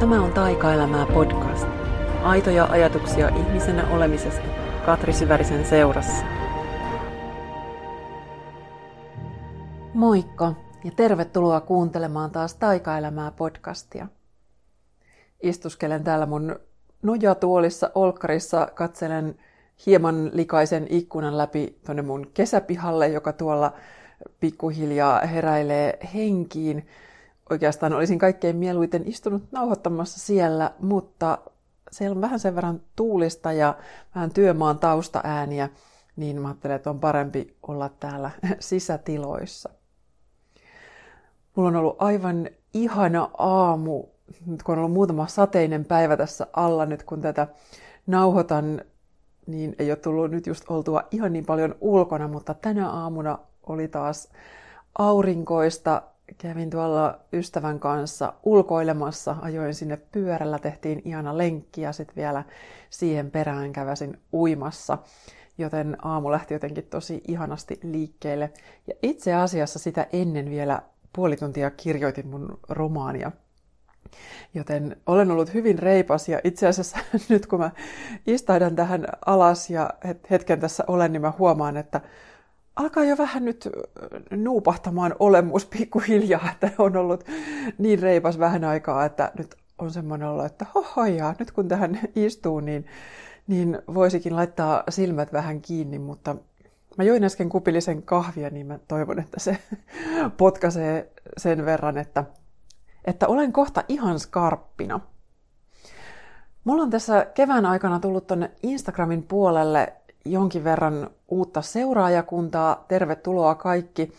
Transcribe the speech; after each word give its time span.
Tämä 0.00 0.22
on 0.24 0.32
Taikaelämää 0.32 1.06
podcast. 1.06 1.66
Aitoja 2.22 2.64
ajatuksia 2.64 3.28
ihmisenä 3.28 3.90
olemisesta 3.90 4.42
Katri 4.86 5.12
Syvärisen 5.12 5.64
seurassa. 5.64 6.24
Moikka 9.94 10.54
ja 10.84 10.90
tervetuloa 10.96 11.60
kuuntelemaan 11.60 12.30
taas 12.30 12.54
Taikaelämää 12.54 13.30
podcastia. 13.30 14.06
Istuskelen 15.42 16.04
täällä 16.04 16.26
mun 16.26 16.56
nojatuolissa 17.02 17.90
Olkkarissa, 17.94 18.68
katselen 18.74 19.38
hieman 19.86 20.30
likaisen 20.32 20.86
ikkunan 20.90 21.38
läpi 21.38 21.78
tonne 21.86 22.02
mun 22.02 22.30
kesäpihalle, 22.34 23.08
joka 23.08 23.32
tuolla 23.32 23.72
pikkuhiljaa 24.40 25.20
heräilee 25.20 25.98
henkiin. 26.14 26.86
Oikeastaan 27.50 27.92
olisin 27.92 28.18
kaikkein 28.18 28.56
mieluiten 28.56 29.08
istunut 29.08 29.42
nauhoittamassa 29.52 30.18
siellä, 30.18 30.70
mutta 30.80 31.38
siellä 31.90 32.14
on 32.14 32.20
vähän 32.20 32.40
sen 32.40 32.54
verran 32.54 32.80
tuulista 32.96 33.52
ja 33.52 33.74
vähän 34.14 34.30
työmaan 34.30 34.78
taustaääniä, 34.78 35.68
niin 36.16 36.42
mä 36.42 36.48
ajattelen, 36.48 36.76
että 36.76 36.90
on 36.90 37.00
parempi 37.00 37.56
olla 37.62 37.88
täällä 37.88 38.30
sisätiloissa. 38.60 39.70
Mulla 41.56 41.68
on 41.68 41.76
ollut 41.76 41.96
aivan 41.98 42.48
ihana 42.74 43.30
aamu, 43.38 44.04
nyt 44.46 44.62
kun 44.62 44.72
on 44.72 44.78
ollut 44.78 44.92
muutama 44.92 45.26
sateinen 45.26 45.84
päivä 45.84 46.16
tässä 46.16 46.46
alla, 46.52 46.86
nyt 46.86 47.02
kun 47.02 47.20
tätä 47.20 47.46
nauhoitan, 48.06 48.82
niin 49.46 49.74
ei 49.78 49.90
ole 49.90 49.96
tullut 49.96 50.30
nyt 50.30 50.46
just 50.46 50.70
oltua 50.70 51.02
ihan 51.10 51.32
niin 51.32 51.46
paljon 51.46 51.74
ulkona, 51.80 52.28
mutta 52.28 52.54
tänä 52.54 52.90
aamuna 52.90 53.38
oli 53.66 53.88
taas 53.88 54.28
aurinkoista. 54.98 56.02
Kävin 56.38 56.70
tuolla 56.70 57.18
ystävän 57.32 57.80
kanssa 57.80 58.32
ulkoilemassa, 58.42 59.36
ajoin 59.42 59.74
sinne 59.74 59.96
pyörällä, 59.96 60.58
tehtiin 60.58 61.02
ihana 61.04 61.38
lenkki 61.38 61.80
ja 61.80 61.92
sitten 61.92 62.16
vielä 62.16 62.44
siihen 62.90 63.30
perään 63.30 63.72
käväsin 63.72 64.18
uimassa. 64.32 64.98
Joten 65.58 65.96
aamu 66.02 66.30
lähti 66.30 66.54
jotenkin 66.54 66.84
tosi 66.84 67.22
ihanasti 67.28 67.80
liikkeelle. 67.82 68.52
Ja 68.86 68.94
itse 69.02 69.34
asiassa 69.34 69.78
sitä 69.78 70.06
ennen 70.12 70.50
vielä 70.50 70.82
puoli 71.12 71.36
tuntia 71.36 71.70
kirjoitin 71.70 72.26
mun 72.26 72.58
romaania. 72.68 73.32
Joten 74.54 74.96
olen 75.06 75.30
ollut 75.30 75.54
hyvin 75.54 75.78
reipas 75.78 76.28
ja 76.28 76.40
itse 76.44 76.66
asiassa 76.66 76.98
nyt 77.28 77.46
kun 77.46 77.58
mä 77.58 77.70
istahdan 78.26 78.76
tähän 78.76 79.06
alas 79.26 79.70
ja 79.70 79.90
hetken 80.30 80.60
tässä 80.60 80.84
olen, 80.86 81.12
niin 81.12 81.22
mä 81.22 81.32
huomaan, 81.38 81.76
että 81.76 82.00
alkaa 82.76 83.04
jo 83.04 83.18
vähän 83.18 83.44
nyt 83.44 83.68
nuupahtamaan 84.30 85.14
olemus 85.18 85.66
pikkuhiljaa, 85.66 86.48
että 86.52 86.70
on 86.78 86.96
ollut 86.96 87.24
niin 87.78 87.98
reipas 87.98 88.38
vähän 88.38 88.64
aikaa, 88.64 89.04
että 89.04 89.32
nyt 89.38 89.54
on 89.78 89.90
semmoinen 89.90 90.28
olo, 90.28 90.44
että 90.44 90.66
hohojaa, 90.74 91.34
nyt 91.38 91.50
kun 91.50 91.68
tähän 91.68 92.00
istuu, 92.16 92.60
niin, 92.60 92.86
niin 93.46 93.78
voisikin 93.94 94.36
laittaa 94.36 94.82
silmät 94.88 95.32
vähän 95.32 95.60
kiinni, 95.60 95.98
mutta 95.98 96.36
mä 96.98 97.04
join 97.04 97.24
äsken 97.24 97.48
kupillisen 97.48 98.02
kahvia, 98.02 98.50
niin 98.50 98.66
mä 98.66 98.78
toivon, 98.88 99.18
että 99.18 99.40
se 99.40 99.58
potkaisee 100.36 101.12
sen 101.38 101.64
verran, 101.64 101.98
että, 101.98 102.24
että 103.04 103.28
olen 103.28 103.52
kohta 103.52 103.84
ihan 103.88 104.20
skarppina. 104.20 105.00
Mulla 106.64 106.82
on 106.82 106.90
tässä 106.90 107.26
kevään 107.34 107.66
aikana 107.66 108.00
tullut 108.00 108.26
tonne 108.26 108.50
Instagramin 108.62 109.22
puolelle 109.22 109.92
jonkin 110.24 110.64
verran 110.64 111.10
uutta 111.28 111.62
seuraajakuntaa. 111.62 112.84
Tervetuloa 112.88 113.54
kaikki. 113.54 114.12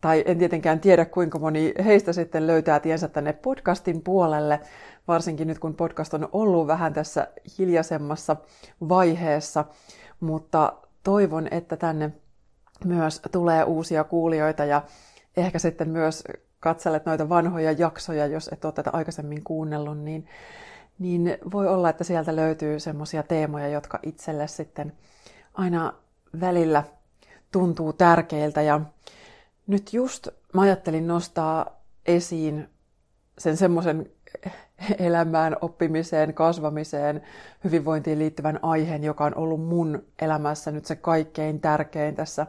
Tai 0.00 0.24
en 0.26 0.38
tietenkään 0.38 0.80
tiedä, 0.80 1.04
kuinka 1.04 1.38
moni 1.38 1.74
heistä 1.84 2.12
sitten 2.12 2.46
löytää 2.46 2.80
tiensä 2.80 3.08
tänne 3.08 3.32
podcastin 3.32 4.02
puolelle, 4.02 4.60
varsinkin 5.08 5.48
nyt 5.48 5.58
kun 5.58 5.74
podcast 5.74 6.14
on 6.14 6.28
ollut 6.32 6.66
vähän 6.66 6.92
tässä 6.92 7.28
hiljaisemmassa 7.58 8.36
vaiheessa. 8.88 9.64
Mutta 10.20 10.72
toivon, 11.02 11.48
että 11.50 11.76
tänne 11.76 12.12
myös 12.84 13.22
tulee 13.32 13.64
uusia 13.64 14.04
kuulijoita 14.04 14.64
ja 14.64 14.82
ehkä 15.36 15.58
sitten 15.58 15.88
myös 15.88 16.24
katselet 16.60 17.06
noita 17.06 17.28
vanhoja 17.28 17.72
jaksoja, 17.72 18.26
jos 18.26 18.48
et 18.52 18.64
ole 18.64 18.72
tätä 18.72 18.90
aikaisemmin 18.92 19.44
kuunnellut, 19.44 19.98
niin, 19.98 20.26
niin 20.98 21.38
voi 21.52 21.68
olla, 21.68 21.90
että 21.90 22.04
sieltä 22.04 22.36
löytyy 22.36 22.80
semmoisia 22.80 23.22
teemoja, 23.22 23.68
jotka 23.68 23.98
itselle 24.02 24.46
sitten 24.48 24.92
aina 25.56 25.92
välillä 26.40 26.84
tuntuu 27.52 27.92
tärkeiltä. 27.92 28.62
Ja 28.62 28.80
nyt 29.66 29.92
just 29.92 30.28
mä 30.54 30.60
ajattelin 30.60 31.06
nostaa 31.06 31.80
esiin 32.06 32.68
sen 33.38 33.56
semmoisen 33.56 34.10
elämään, 34.98 35.56
oppimiseen, 35.60 36.34
kasvamiseen, 36.34 37.22
hyvinvointiin 37.64 38.18
liittyvän 38.18 38.58
aiheen, 38.62 39.04
joka 39.04 39.24
on 39.24 39.36
ollut 39.36 39.64
mun 39.64 40.02
elämässä 40.20 40.70
nyt 40.70 40.84
se 40.84 40.96
kaikkein 40.96 41.60
tärkein 41.60 42.14
tässä 42.14 42.46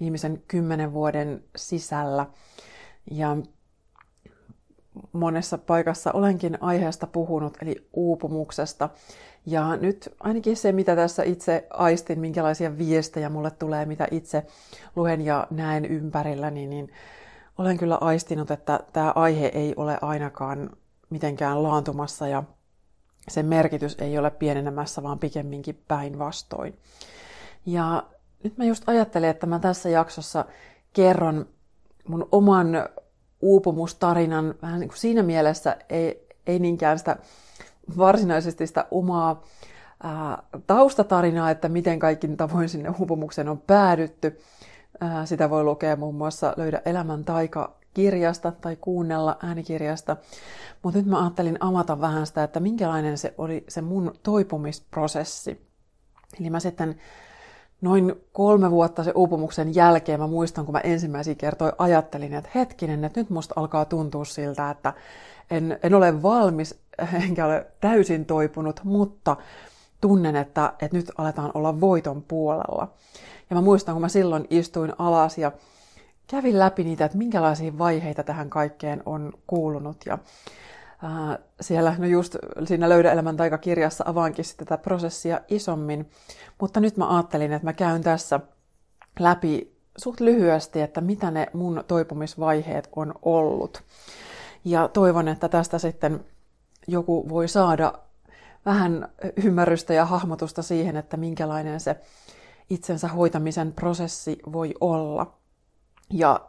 viimeisen 0.00 0.42
kymmenen 0.48 0.92
vuoden 0.92 1.44
sisällä. 1.56 2.26
Ja 3.10 3.36
monessa 5.12 5.58
paikassa 5.58 6.12
olenkin 6.12 6.58
aiheesta 6.60 7.06
puhunut, 7.06 7.58
eli 7.62 7.88
uupumuksesta. 7.92 8.88
Ja 9.46 9.76
nyt 9.76 10.14
ainakin 10.20 10.56
se, 10.56 10.72
mitä 10.72 10.96
tässä 10.96 11.22
itse 11.22 11.66
aistin, 11.70 12.20
minkälaisia 12.20 12.78
viestejä 12.78 13.28
mulle 13.28 13.50
tulee, 13.50 13.86
mitä 13.86 14.08
itse 14.10 14.46
luen 14.96 15.20
ja 15.20 15.46
näen 15.50 15.84
ympärilläni, 15.84 16.60
niin, 16.60 16.70
niin 16.70 16.92
olen 17.58 17.78
kyllä 17.78 17.98
aistinut, 18.00 18.50
että 18.50 18.80
tämä 18.92 19.12
aihe 19.14 19.46
ei 19.46 19.74
ole 19.76 19.98
ainakaan 20.02 20.70
mitenkään 21.10 21.62
laantumassa 21.62 22.28
ja 22.28 22.42
sen 23.28 23.46
merkitys 23.46 23.96
ei 24.00 24.18
ole 24.18 24.30
pienenemässä, 24.30 25.02
vaan 25.02 25.18
pikemminkin 25.18 25.82
päinvastoin. 25.88 26.78
Ja 27.66 28.02
nyt 28.44 28.58
mä 28.58 28.64
just 28.64 28.84
ajattelen, 28.86 29.30
että 29.30 29.46
mä 29.46 29.58
tässä 29.58 29.88
jaksossa 29.88 30.44
kerron 30.92 31.46
mun 32.08 32.28
oman 32.32 32.68
uupumustarinan 33.40 34.54
vähän 34.62 34.80
niin 34.80 34.88
kuin 34.88 34.98
siinä 34.98 35.22
mielessä, 35.22 35.76
ei, 35.88 36.28
ei 36.46 36.58
niinkään 36.58 36.98
sitä 36.98 37.16
varsinaisesti 37.98 38.66
sitä 38.66 38.84
omaa 38.90 39.42
ää, 40.02 40.42
taustatarinaa, 40.66 41.50
että 41.50 41.68
miten 41.68 41.98
kaikin 41.98 42.36
tavoin 42.36 42.68
sinne 42.68 42.90
uupumukseen 42.98 43.48
on 43.48 43.58
päädytty. 43.58 44.40
Ää, 45.00 45.26
sitä 45.26 45.50
voi 45.50 45.64
lukea 45.64 45.96
muun 45.96 46.14
muassa 46.14 46.54
Löydä 46.56 46.82
elämän 46.84 47.24
taika 47.24 47.80
kirjasta 47.94 48.52
tai 48.52 48.76
kuunnella 48.76 49.38
äänikirjasta. 49.42 50.16
Mutta 50.82 50.98
nyt 50.98 51.06
mä 51.06 51.20
ajattelin 51.20 51.56
avata 51.60 52.00
vähän 52.00 52.26
sitä, 52.26 52.44
että 52.44 52.60
minkälainen 52.60 53.18
se 53.18 53.34
oli 53.38 53.64
se 53.68 53.80
mun 53.80 54.14
toipumisprosessi. 54.22 55.70
Eli 56.40 56.50
mä 56.50 56.60
sitten 56.60 56.96
noin 57.80 58.14
kolme 58.32 58.70
vuotta 58.70 59.04
se 59.04 59.12
uupumuksen 59.14 59.74
jälkeen 59.74 60.20
mä 60.20 60.26
muistan, 60.26 60.64
kun 60.64 60.72
mä 60.72 60.80
ensimmäisiä 60.80 61.34
kertoja 61.34 61.72
ajattelin, 61.78 62.34
että 62.34 62.50
hetkinen, 62.54 63.04
että 63.04 63.20
nyt 63.20 63.30
musta 63.30 63.54
alkaa 63.56 63.84
tuntua 63.84 64.24
siltä, 64.24 64.70
että 64.70 64.92
en, 65.50 65.78
en 65.82 65.94
ole 65.94 66.22
valmis 66.22 66.80
enkä 67.28 67.46
ole 67.46 67.66
täysin 67.80 68.24
toipunut, 68.24 68.80
mutta 68.84 69.36
tunnen, 70.00 70.36
että, 70.36 70.72
että 70.82 70.96
nyt 70.96 71.12
aletaan 71.18 71.50
olla 71.54 71.80
voiton 71.80 72.22
puolella. 72.22 72.88
Ja 73.50 73.56
mä 73.56 73.62
muistan, 73.62 73.94
kun 73.94 74.02
mä 74.02 74.08
silloin 74.08 74.46
istuin 74.50 74.92
alas 74.98 75.38
ja 75.38 75.52
kävin 76.26 76.58
läpi 76.58 76.84
niitä, 76.84 77.04
että 77.04 77.18
minkälaisia 77.18 77.78
vaiheita 77.78 78.22
tähän 78.22 78.50
kaikkeen 78.50 79.02
on 79.06 79.32
kuulunut. 79.46 79.96
Ja 80.06 80.18
siellä, 81.60 81.94
no 81.98 82.06
just 82.06 82.36
siinä 82.64 82.88
Löydä 82.88 83.12
elämän 83.12 83.36
taikakirjassa 83.36 84.04
avaankin 84.06 84.44
tätä 84.56 84.78
prosessia 84.78 85.40
isommin. 85.48 86.10
Mutta 86.60 86.80
nyt 86.80 86.96
mä 86.96 87.16
ajattelin, 87.16 87.52
että 87.52 87.66
mä 87.66 87.72
käyn 87.72 88.02
tässä 88.02 88.40
läpi 89.18 89.76
suht 89.98 90.20
lyhyesti, 90.20 90.80
että 90.80 91.00
mitä 91.00 91.30
ne 91.30 91.46
mun 91.52 91.84
toipumisvaiheet 91.86 92.88
on 92.96 93.14
ollut. 93.22 93.82
Ja 94.64 94.88
toivon, 94.88 95.28
että 95.28 95.48
tästä 95.48 95.78
sitten 95.78 96.24
joku 96.88 97.28
voi 97.28 97.48
saada 97.48 97.92
vähän 98.66 99.08
ymmärrystä 99.44 99.94
ja 99.94 100.04
hahmotusta 100.04 100.62
siihen, 100.62 100.96
että 100.96 101.16
minkälainen 101.16 101.80
se 101.80 101.96
itsensä 102.70 103.08
hoitamisen 103.08 103.72
prosessi 103.72 104.38
voi 104.52 104.74
olla. 104.80 105.34
Ja 106.12 106.40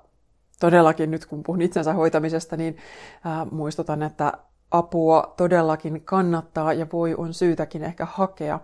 todellakin 0.62 1.12
nyt 1.12 1.26
kun 1.26 1.44
puhun 1.44 1.62
itsensä 1.62 1.94
hoitamisesta, 1.94 2.58
niin 2.58 2.78
ää, 3.24 3.46
muistutan, 3.52 4.04
että 4.04 4.34
apua 4.72 5.34
todellakin 5.38 6.02
kannattaa 6.02 6.74
ja 6.74 6.88
voi 6.94 7.16
on 7.16 7.34
syytäkin 7.34 7.84
ehkä 7.84 8.08
hakea. 8.12 8.60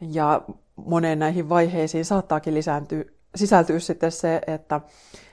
Ja 0.00 0.42
moneen 0.76 1.18
näihin 1.18 1.48
vaiheisiin 1.48 2.04
saattaakin 2.04 2.54
lisääntyä, 2.54 3.04
sisältyä 3.34 3.78
sitten 3.78 4.12
se, 4.12 4.40
että, 4.46 4.80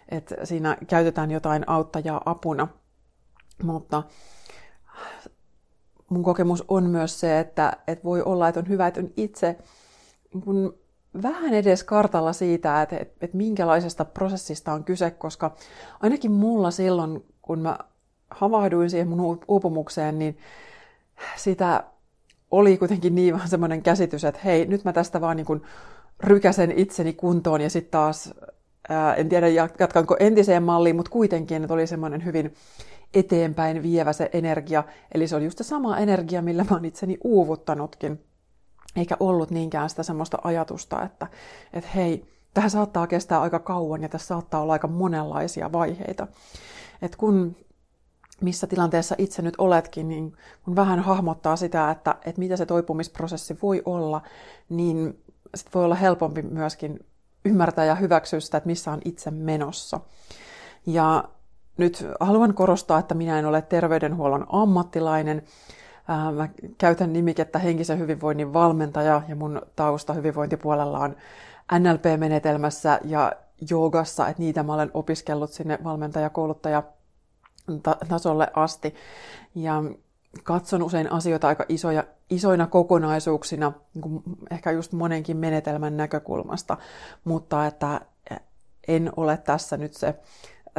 että 0.09 0.35
siinä 0.43 0.77
käytetään 0.87 1.31
jotain 1.31 1.69
auttajaa 1.69 2.21
apuna. 2.25 2.67
Mutta 3.63 4.03
mun 6.09 6.23
kokemus 6.23 6.63
on 6.67 6.83
myös 6.83 7.19
se, 7.19 7.39
että, 7.39 7.73
että 7.87 8.03
voi 8.03 8.21
olla, 8.21 8.47
että 8.47 8.59
on 8.59 8.69
hyvä, 8.69 8.87
että 8.87 8.99
on 8.99 9.09
itse 9.17 9.57
kun 10.43 10.80
vähän 11.23 11.53
edes 11.53 11.83
kartalla 11.83 12.33
siitä, 12.33 12.81
että, 12.81 12.97
että, 12.97 13.25
että 13.25 13.37
minkälaisesta 13.37 14.05
prosessista 14.05 14.73
on 14.73 14.83
kyse, 14.83 15.11
koska 15.11 15.55
ainakin 15.99 16.31
mulla 16.31 16.71
silloin, 16.71 17.25
kun 17.41 17.59
mä 17.59 17.77
havahduin 18.29 18.89
siihen 18.89 19.07
mun 19.07 19.39
uupumukseen, 19.47 20.19
niin 20.19 20.37
sitä 21.35 21.83
oli 22.51 22.77
kuitenkin 22.77 23.15
niin 23.15 23.33
vähän 23.33 23.49
semmoinen 23.49 23.83
käsitys, 23.83 24.23
että 24.23 24.41
hei, 24.45 24.65
nyt 24.65 24.83
mä 24.83 24.93
tästä 24.93 25.21
vaan 25.21 25.37
niin 25.37 25.45
kuin 25.45 25.61
rykäsen 26.23 26.71
itseni 26.71 27.13
kuntoon 27.13 27.61
ja 27.61 27.69
sitten 27.69 27.91
taas, 27.91 28.33
ää, 28.89 29.15
en 29.15 29.29
tiedä 29.29 29.47
jatkanko 29.47 30.15
entiseen 30.19 30.63
malliin, 30.63 30.95
mutta 30.95 31.11
kuitenkin, 31.11 31.63
että 31.63 31.73
oli 31.73 31.87
semmoinen 31.87 32.25
hyvin 32.25 32.53
eteenpäin 33.13 33.83
vievä 33.83 34.13
se 34.13 34.29
energia. 34.33 34.83
Eli 35.13 35.27
se 35.27 35.35
oli 35.35 35.43
just 35.43 35.57
se 35.57 35.63
sama 35.63 35.97
energia, 35.97 36.41
millä 36.41 36.65
mä 36.69 36.75
oon 36.75 36.85
itseni 36.85 37.17
uuvuttanutkin. 37.23 38.19
Eikä 38.95 39.17
ollut 39.19 39.51
niinkään 39.51 39.89
sitä 39.89 40.03
semmoista 40.03 40.37
ajatusta, 40.43 41.03
että, 41.03 41.27
että 41.73 41.89
hei, 41.95 42.25
tähän 42.53 42.69
saattaa 42.69 43.07
kestää 43.07 43.41
aika 43.41 43.59
kauan 43.59 44.01
ja 44.01 44.09
tässä 44.09 44.27
saattaa 44.27 44.61
olla 44.61 44.73
aika 44.73 44.87
monenlaisia 44.87 45.71
vaiheita. 45.71 46.27
Et 47.01 47.15
kun 47.15 47.55
missä 48.41 48.67
tilanteessa 48.67 49.15
itse 49.17 49.41
nyt 49.41 49.53
oletkin, 49.57 50.07
niin 50.07 50.33
kun 50.65 50.75
vähän 50.75 50.99
hahmottaa 50.99 51.55
sitä, 51.55 51.91
että, 51.91 52.15
että 52.25 52.39
mitä 52.39 52.57
se 52.57 52.65
toipumisprosessi 52.65 53.57
voi 53.61 53.81
olla, 53.85 54.21
niin 54.69 55.23
sit 55.55 55.73
voi 55.75 55.85
olla 55.85 55.95
helpompi 55.95 56.41
myöskin 56.41 56.99
ymmärtää 57.45 57.85
ja 57.85 57.95
hyväksyä 57.95 58.39
sitä, 58.39 58.57
että 58.57 58.67
missä 58.67 58.91
on 58.91 59.01
itse 59.05 59.31
menossa. 59.31 59.99
Ja 60.85 61.23
nyt 61.77 62.05
haluan 62.19 62.53
korostaa, 62.53 62.99
että 62.99 63.15
minä 63.15 63.39
en 63.39 63.45
ole 63.45 63.61
terveydenhuollon 63.61 64.45
ammattilainen. 64.49 65.43
Mä 66.35 66.49
käytän 66.77 67.13
nimikettä 67.13 67.59
henkisen 67.59 67.99
hyvinvoinnin 67.99 68.53
valmentaja 68.53 69.21
ja 69.27 69.35
mun 69.35 69.61
tausta 69.75 70.13
hyvinvointipuolella 70.13 70.99
on 70.99 71.15
NLP-menetelmässä 71.79 72.99
ja 73.03 73.31
joogassa, 73.69 74.27
että 74.27 74.43
niitä 74.43 74.63
mä 74.63 74.73
olen 74.73 74.91
opiskellut 74.93 75.51
sinne 75.51 75.79
valmentajakouluttaja 75.83 76.83
tasolle 78.07 78.47
asti. 78.53 78.95
Ja 79.55 79.83
katson 80.43 80.83
usein 80.83 81.11
asioita 81.11 81.47
aika 81.47 81.65
isoja, 81.69 82.03
isoina 82.29 82.67
kokonaisuuksina, 82.67 83.71
niin 83.93 84.23
ehkä 84.51 84.71
just 84.71 84.91
monenkin 84.91 85.37
menetelmän 85.37 85.97
näkökulmasta, 85.97 86.77
mutta 87.23 87.65
että 87.65 88.01
en 88.87 89.11
ole 89.17 89.37
tässä 89.37 89.77
nyt 89.77 89.93
se 89.93 90.15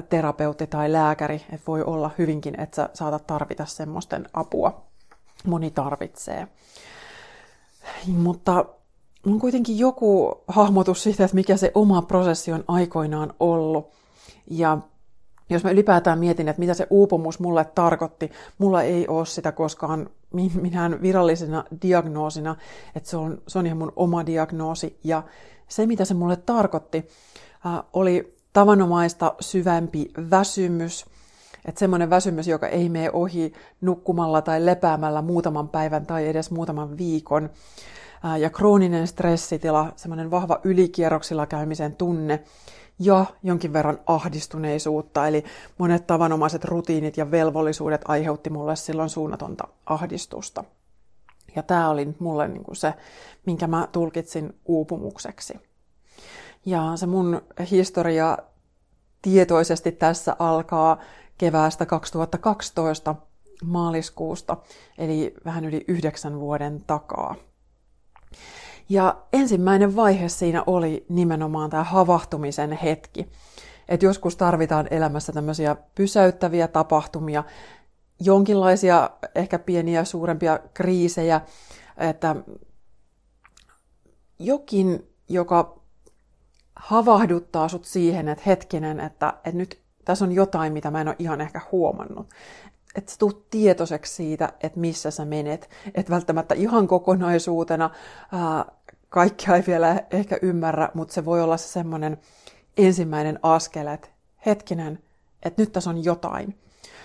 terapeutti 0.08 0.66
tai 0.66 0.92
lääkäri, 0.92 1.34
että 1.34 1.66
voi 1.66 1.82
olla 1.82 2.10
hyvinkin, 2.18 2.60
että 2.60 2.76
sä 2.76 2.88
saatat 2.94 3.26
tarvita 3.26 3.66
semmoisten 3.66 4.28
apua. 4.32 4.91
Moni 5.46 5.70
tarvitsee. 5.70 6.48
Mutta 8.06 8.64
on 9.26 9.38
kuitenkin 9.38 9.78
joku 9.78 10.40
hahmotus 10.48 11.02
siitä, 11.02 11.24
että 11.24 11.34
mikä 11.34 11.56
se 11.56 11.70
oma 11.74 12.02
prosessi 12.02 12.52
on 12.52 12.64
aikoinaan 12.68 13.34
ollut. 13.40 13.90
Ja 14.50 14.78
jos 15.50 15.64
mä 15.64 15.70
ylipäätään 15.70 16.18
mietin, 16.18 16.48
että 16.48 16.60
mitä 16.60 16.74
se 16.74 16.86
uupumus 16.90 17.40
mulle 17.40 17.64
tarkoitti, 17.64 18.30
mulla 18.58 18.82
ei 18.82 19.08
ole 19.08 19.26
sitä 19.26 19.52
koskaan 19.52 20.10
minään 20.60 21.02
virallisena 21.02 21.64
diagnoosina, 21.82 22.56
että 22.94 23.10
se 23.10 23.16
on, 23.16 23.42
se 23.48 23.58
on 23.58 23.66
ihan 23.66 23.78
mun 23.78 23.92
oma 23.96 24.26
diagnoosi. 24.26 24.98
Ja 25.04 25.22
se, 25.68 25.86
mitä 25.86 26.04
se 26.04 26.14
mulle 26.14 26.36
tarkoitti, 26.36 27.08
äh, 27.66 27.82
oli 27.92 28.36
tavanomaista 28.52 29.34
syvempi 29.40 30.10
väsymys, 30.30 31.06
että 31.64 31.78
semmoinen 31.78 32.10
väsymys, 32.10 32.48
joka 32.48 32.68
ei 32.68 32.88
mene 32.88 33.10
ohi 33.12 33.52
nukkumalla 33.80 34.42
tai 34.42 34.66
lepäämällä 34.66 35.22
muutaman 35.22 35.68
päivän 35.68 36.06
tai 36.06 36.28
edes 36.28 36.50
muutaman 36.50 36.98
viikon. 36.98 37.50
Ja 38.38 38.50
krooninen 38.50 39.06
stressitila, 39.06 39.92
semmoinen 39.96 40.30
vahva 40.30 40.60
ylikierroksilla 40.64 41.46
käymisen 41.46 41.96
tunne, 41.96 42.44
ja 42.98 43.24
jonkin 43.42 43.72
verran 43.72 43.98
ahdistuneisuutta. 44.06 45.28
Eli 45.28 45.44
monet 45.78 46.06
tavanomaiset 46.06 46.64
rutiinit 46.64 47.16
ja 47.16 47.30
velvollisuudet 47.30 48.00
aiheutti 48.08 48.50
mulle 48.50 48.76
silloin 48.76 49.10
suunnatonta 49.10 49.68
ahdistusta. 49.86 50.64
Ja 51.56 51.62
tämä 51.62 51.90
oli 51.90 52.08
mulle 52.18 52.48
niin 52.48 52.64
kuin 52.64 52.76
se, 52.76 52.94
minkä 53.46 53.66
mä 53.66 53.88
tulkitsin 53.92 54.54
uupumukseksi. 54.64 55.54
Ja 56.66 56.92
se 56.94 57.06
mun 57.06 57.42
historia 57.70 58.38
tietoisesti 59.22 59.92
tässä 59.92 60.36
alkaa 60.38 60.98
keväästä 61.38 61.86
2012 61.86 63.14
maaliskuusta, 63.64 64.56
eli 64.98 65.34
vähän 65.44 65.64
yli 65.64 65.84
yhdeksän 65.88 66.40
vuoden 66.40 66.84
takaa. 66.86 67.34
Ja 68.88 69.16
ensimmäinen 69.32 69.96
vaihe 69.96 70.28
siinä 70.28 70.64
oli 70.66 71.06
nimenomaan 71.08 71.70
tämä 71.70 71.84
havahtumisen 71.84 72.72
hetki. 72.72 73.28
Että 73.88 74.06
joskus 74.06 74.36
tarvitaan 74.36 74.88
elämässä 74.90 75.32
tämmöisiä 75.32 75.76
pysäyttäviä 75.94 76.68
tapahtumia, 76.68 77.44
jonkinlaisia 78.20 79.10
ehkä 79.34 79.58
pieniä 79.58 80.04
suurempia 80.04 80.58
kriisejä, 80.74 81.40
että 81.96 82.36
jokin, 84.38 85.06
joka 85.28 85.80
havahduttaa 86.76 87.68
sut 87.68 87.84
siihen, 87.84 88.28
että 88.28 88.44
hetkinen, 88.46 89.00
että, 89.00 89.34
että 89.36 89.58
nyt 89.58 89.81
tässä 90.04 90.24
on 90.24 90.32
jotain, 90.32 90.72
mitä 90.72 90.90
mä 90.90 91.00
en 91.00 91.08
ole 91.08 91.16
ihan 91.18 91.40
ehkä 91.40 91.60
huomannut. 91.72 92.26
Että 92.94 93.12
sä 93.12 93.18
tuut 93.18 93.50
tietoiseksi 93.50 94.14
siitä, 94.14 94.52
että 94.60 94.80
missä 94.80 95.10
sä 95.10 95.24
menet. 95.24 95.70
Että 95.94 96.12
välttämättä 96.12 96.54
ihan 96.54 96.88
kokonaisuutena 96.88 97.90
ää, 98.32 98.64
kaikkia 99.08 99.56
ei 99.56 99.62
vielä 99.66 100.02
ehkä 100.10 100.38
ymmärrä, 100.42 100.88
mutta 100.94 101.14
se 101.14 101.24
voi 101.24 101.42
olla 101.42 101.56
se 101.56 101.68
semmoinen 101.68 102.18
ensimmäinen 102.76 103.38
askel, 103.42 103.86
että 103.86 104.08
hetkinen, 104.46 104.98
että 105.42 105.62
nyt 105.62 105.72
tässä 105.72 105.90
on 105.90 106.04
jotain. 106.04 106.58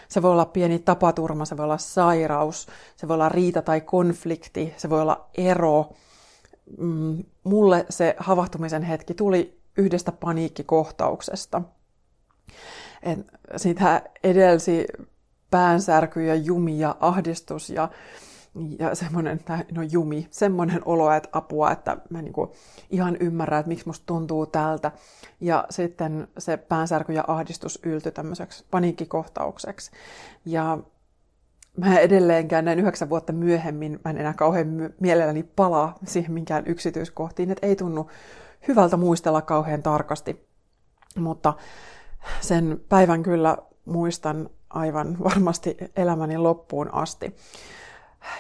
Se 0.07 0.21
voi 0.21 0.31
olla 0.31 0.45
pieni 0.45 0.79
tapaturma, 0.79 1.45
se 1.45 1.57
voi 1.57 1.63
olla 1.63 1.77
sairaus, 1.77 2.67
se 2.95 3.07
voi 3.07 3.13
olla 3.13 3.29
riita 3.29 3.61
tai 3.61 3.81
konflikti, 3.81 4.73
se 4.77 4.89
voi 4.89 5.01
olla 5.01 5.29
ero. 5.37 5.89
Mm, 6.77 7.23
mulle 7.43 7.85
se 7.89 8.15
havahtumisen 8.19 8.83
hetki 8.83 9.13
tuli 9.13 9.59
yhdestä 9.77 10.11
paniikkikohtauksesta. 10.11 11.61
Et 13.03 13.19
sitä 13.55 14.01
edelsi 14.23 14.85
päänsärky 15.51 16.25
ja 16.25 16.35
jumi 16.35 16.79
ja 16.79 16.95
ahdistus 16.99 17.69
ja 17.69 17.89
ja 18.79 18.95
semmoinen, 18.95 19.39
no 19.71 19.81
jumi, 19.81 20.27
semmoinen 20.31 20.81
olo, 20.85 21.11
että 21.11 21.29
apua, 21.31 21.71
että 21.71 21.97
mä 22.09 22.21
niinku 22.21 22.53
ihan 22.89 23.17
ymmärrän, 23.19 23.59
että 23.59 23.67
miksi 23.67 23.85
musta 23.85 24.05
tuntuu 24.05 24.45
tältä. 24.45 24.91
Ja 25.41 25.65
sitten 25.69 26.27
se 26.37 26.57
päänsärky 26.57 27.13
ja 27.13 27.23
ahdistus 27.27 27.79
yltyi 27.83 28.11
tämmöiseksi 28.11 28.65
paniikkikohtaukseksi. 28.71 29.91
Ja 30.45 30.77
mä 31.77 31.99
edelleenkään 31.99 32.65
näin 32.65 32.79
yhdeksän 32.79 33.09
vuotta 33.09 33.33
myöhemmin, 33.33 33.99
mä 34.05 34.11
en 34.11 34.17
enää 34.17 34.33
kauhean 34.33 34.67
mielelläni 34.99 35.43
palaa 35.43 35.95
siihen 36.05 36.31
minkään 36.31 36.63
yksityiskohtiin, 36.67 37.51
että 37.51 37.67
ei 37.67 37.75
tunnu 37.75 38.09
hyvältä 38.67 38.97
muistella 38.97 39.41
kauhean 39.41 39.83
tarkasti. 39.83 40.47
Mutta 41.17 41.53
sen 42.41 42.81
päivän 42.89 43.23
kyllä 43.23 43.57
muistan 43.85 44.49
aivan 44.69 45.17
varmasti 45.23 45.77
elämäni 45.95 46.37
loppuun 46.37 46.93
asti. 46.93 47.35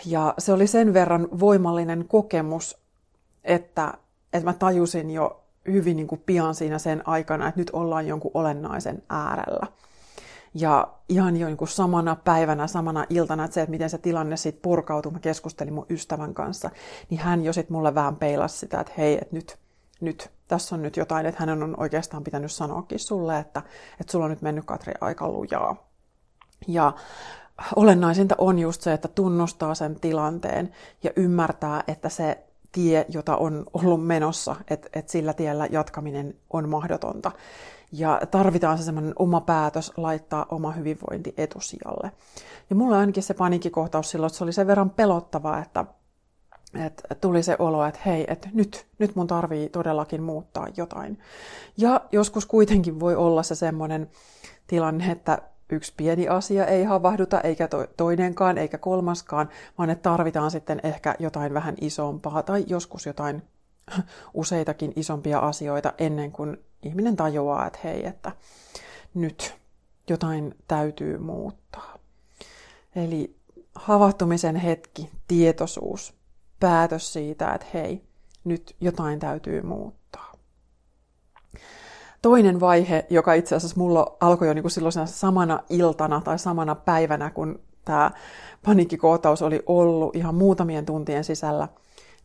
Ja 0.05 0.33
se 0.37 0.53
oli 0.53 0.67
sen 0.67 0.93
verran 0.93 1.27
voimallinen 1.39 2.05
kokemus, 2.07 2.77
että, 3.43 3.93
että 4.33 4.45
mä 4.45 4.53
tajusin 4.53 5.11
jo 5.11 5.43
hyvin 5.67 5.97
niin 5.97 6.07
kuin 6.07 6.23
pian 6.25 6.55
siinä 6.55 6.79
sen 6.79 7.07
aikana, 7.07 7.47
että 7.47 7.61
nyt 7.61 7.69
ollaan 7.73 8.07
jonkun 8.07 8.31
olennaisen 8.33 9.03
äärellä. 9.09 9.67
Ja 10.53 10.87
ihan 11.09 11.37
jo 11.37 11.47
niin 11.47 11.57
kuin 11.57 11.67
samana 11.67 12.15
päivänä, 12.15 12.67
samana 12.67 13.05
iltana, 13.09 13.45
että 13.45 13.55
se, 13.55 13.61
että 13.61 13.71
miten 13.71 13.89
se 13.89 13.97
tilanne 13.97 14.37
sitten 14.37 14.61
purkautui, 14.61 15.11
mä 15.11 15.19
keskustelin 15.19 15.73
mun 15.73 15.85
ystävän 15.89 16.33
kanssa, 16.33 16.69
niin 17.09 17.19
hän 17.19 17.43
jo 17.43 17.53
sitten 17.53 17.77
mulle 17.77 17.95
vähän 17.95 18.15
peilasi 18.15 18.57
sitä, 18.57 18.79
että 18.79 18.93
hei, 18.97 19.13
että 19.13 19.35
nyt, 19.35 19.57
nyt, 20.01 20.31
tässä 20.47 20.75
on 20.75 20.81
nyt 20.81 20.97
jotain, 20.97 21.25
että 21.25 21.39
hänen 21.39 21.63
on 21.63 21.79
oikeastaan 21.79 22.23
pitänyt 22.23 22.51
sanoakin 22.51 22.99
sulle, 22.99 23.39
että, 23.39 23.61
että 23.99 24.11
sulla 24.11 24.25
on 24.25 24.31
nyt 24.31 24.41
mennyt 24.41 24.65
Katri 24.65 24.93
aika 25.01 25.29
lujaa. 25.29 25.87
Ja 26.67 26.93
olennaisinta 27.75 28.35
on 28.37 28.59
just 28.59 28.81
se, 28.81 28.93
että 28.93 29.07
tunnustaa 29.07 29.75
sen 29.75 29.99
tilanteen 29.99 30.71
ja 31.03 31.11
ymmärtää, 31.15 31.83
että 31.87 32.09
se 32.09 32.43
tie, 32.71 33.05
jota 33.09 33.37
on 33.37 33.65
ollut 33.73 34.05
menossa, 34.07 34.55
että, 34.69 34.89
että 34.93 35.11
sillä 35.11 35.33
tiellä 35.33 35.67
jatkaminen 35.71 36.35
on 36.49 36.69
mahdotonta. 36.69 37.31
Ja 37.91 38.21
tarvitaan 38.31 38.77
se 38.77 38.83
semmoinen 38.83 39.13
oma 39.19 39.41
päätös 39.41 39.93
laittaa 39.97 40.45
oma 40.49 40.71
hyvinvointi 40.71 41.33
etusijalle. 41.37 42.11
Ja 42.69 42.75
mulla 42.75 42.99
ainakin 42.99 43.23
se 43.23 43.33
paniikkikohtaus 43.33 44.09
silloin, 44.09 44.27
että 44.27 44.37
se 44.37 44.43
oli 44.43 44.53
sen 44.53 44.67
verran 44.67 44.89
pelottavaa, 44.89 45.59
että, 45.59 45.85
että 46.85 47.15
tuli 47.15 47.43
se 47.43 47.55
olo, 47.59 47.85
että 47.85 47.99
hei, 48.05 48.25
että 48.27 48.49
nyt, 48.53 48.87
nyt 48.99 49.15
mun 49.15 49.27
tarvii 49.27 49.69
todellakin 49.69 50.23
muuttaa 50.23 50.67
jotain. 50.77 51.19
Ja 51.77 52.01
joskus 52.11 52.45
kuitenkin 52.45 52.99
voi 52.99 53.15
olla 53.15 53.43
se 53.43 53.55
semmoinen 53.55 54.09
tilanne, 54.67 55.11
että 55.11 55.41
yksi 55.69 55.93
pieni 55.97 56.27
asia 56.27 56.65
ei 56.65 56.83
havahduta, 56.83 57.41
eikä 57.41 57.69
toinenkaan, 57.97 58.57
eikä 58.57 58.77
kolmaskaan, 58.77 59.49
vaan 59.77 59.89
että 59.89 60.09
tarvitaan 60.09 60.51
sitten 60.51 60.79
ehkä 60.83 61.15
jotain 61.19 61.53
vähän 61.53 61.75
isompaa 61.81 62.43
tai 62.43 62.65
joskus 62.67 63.05
jotain 63.05 63.43
useitakin 64.33 64.93
isompia 64.95 65.39
asioita 65.39 65.93
ennen 65.97 66.31
kuin 66.31 66.57
ihminen 66.83 67.15
tajuaa, 67.15 67.67
että 67.67 67.79
hei, 67.83 68.05
että 68.05 68.31
nyt 69.13 69.55
jotain 70.09 70.55
täytyy 70.67 71.17
muuttaa. 71.17 71.97
Eli 72.95 73.35
havahtumisen 73.75 74.55
hetki, 74.55 75.09
tietoisuus, 75.27 76.17
päätös 76.59 77.13
siitä, 77.13 77.53
että 77.53 77.67
hei, 77.73 78.03
nyt 78.43 78.75
jotain 78.81 79.19
täytyy 79.19 79.61
muuttaa. 79.61 80.31
Toinen 82.21 82.59
vaihe, 82.59 83.05
joka 83.09 83.33
itse 83.33 83.55
asiassa 83.55 83.79
mulla 83.79 84.17
alkoi 84.19 84.47
jo 84.47 84.53
niin 84.53 84.63
kuin 84.63 84.71
silloin 84.71 84.93
samana 85.05 85.59
iltana 85.69 86.21
tai 86.21 86.39
samana 86.39 86.75
päivänä, 86.75 87.29
kun 87.29 87.59
tämä 87.85 88.11
paniikkikootaus 88.65 89.41
oli 89.41 89.63
ollut 89.65 90.15
ihan 90.15 90.35
muutamien 90.35 90.85
tuntien 90.85 91.23
sisällä, 91.23 91.67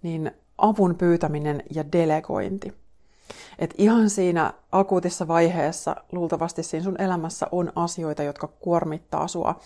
niin 0.02 0.30
avun 0.58 0.94
pyytäminen 0.94 1.62
ja 1.74 1.92
delegointi. 1.92 2.74
Et 3.58 3.74
ihan 3.78 4.10
siinä 4.10 4.52
akuutissa 4.72 5.28
vaiheessa 5.28 5.96
luultavasti 6.12 6.62
siinä 6.62 6.84
sun 6.84 7.00
elämässä 7.00 7.46
on 7.52 7.72
asioita, 7.76 8.22
jotka 8.22 8.46
kuormittaa 8.46 9.28
sua. 9.28 9.60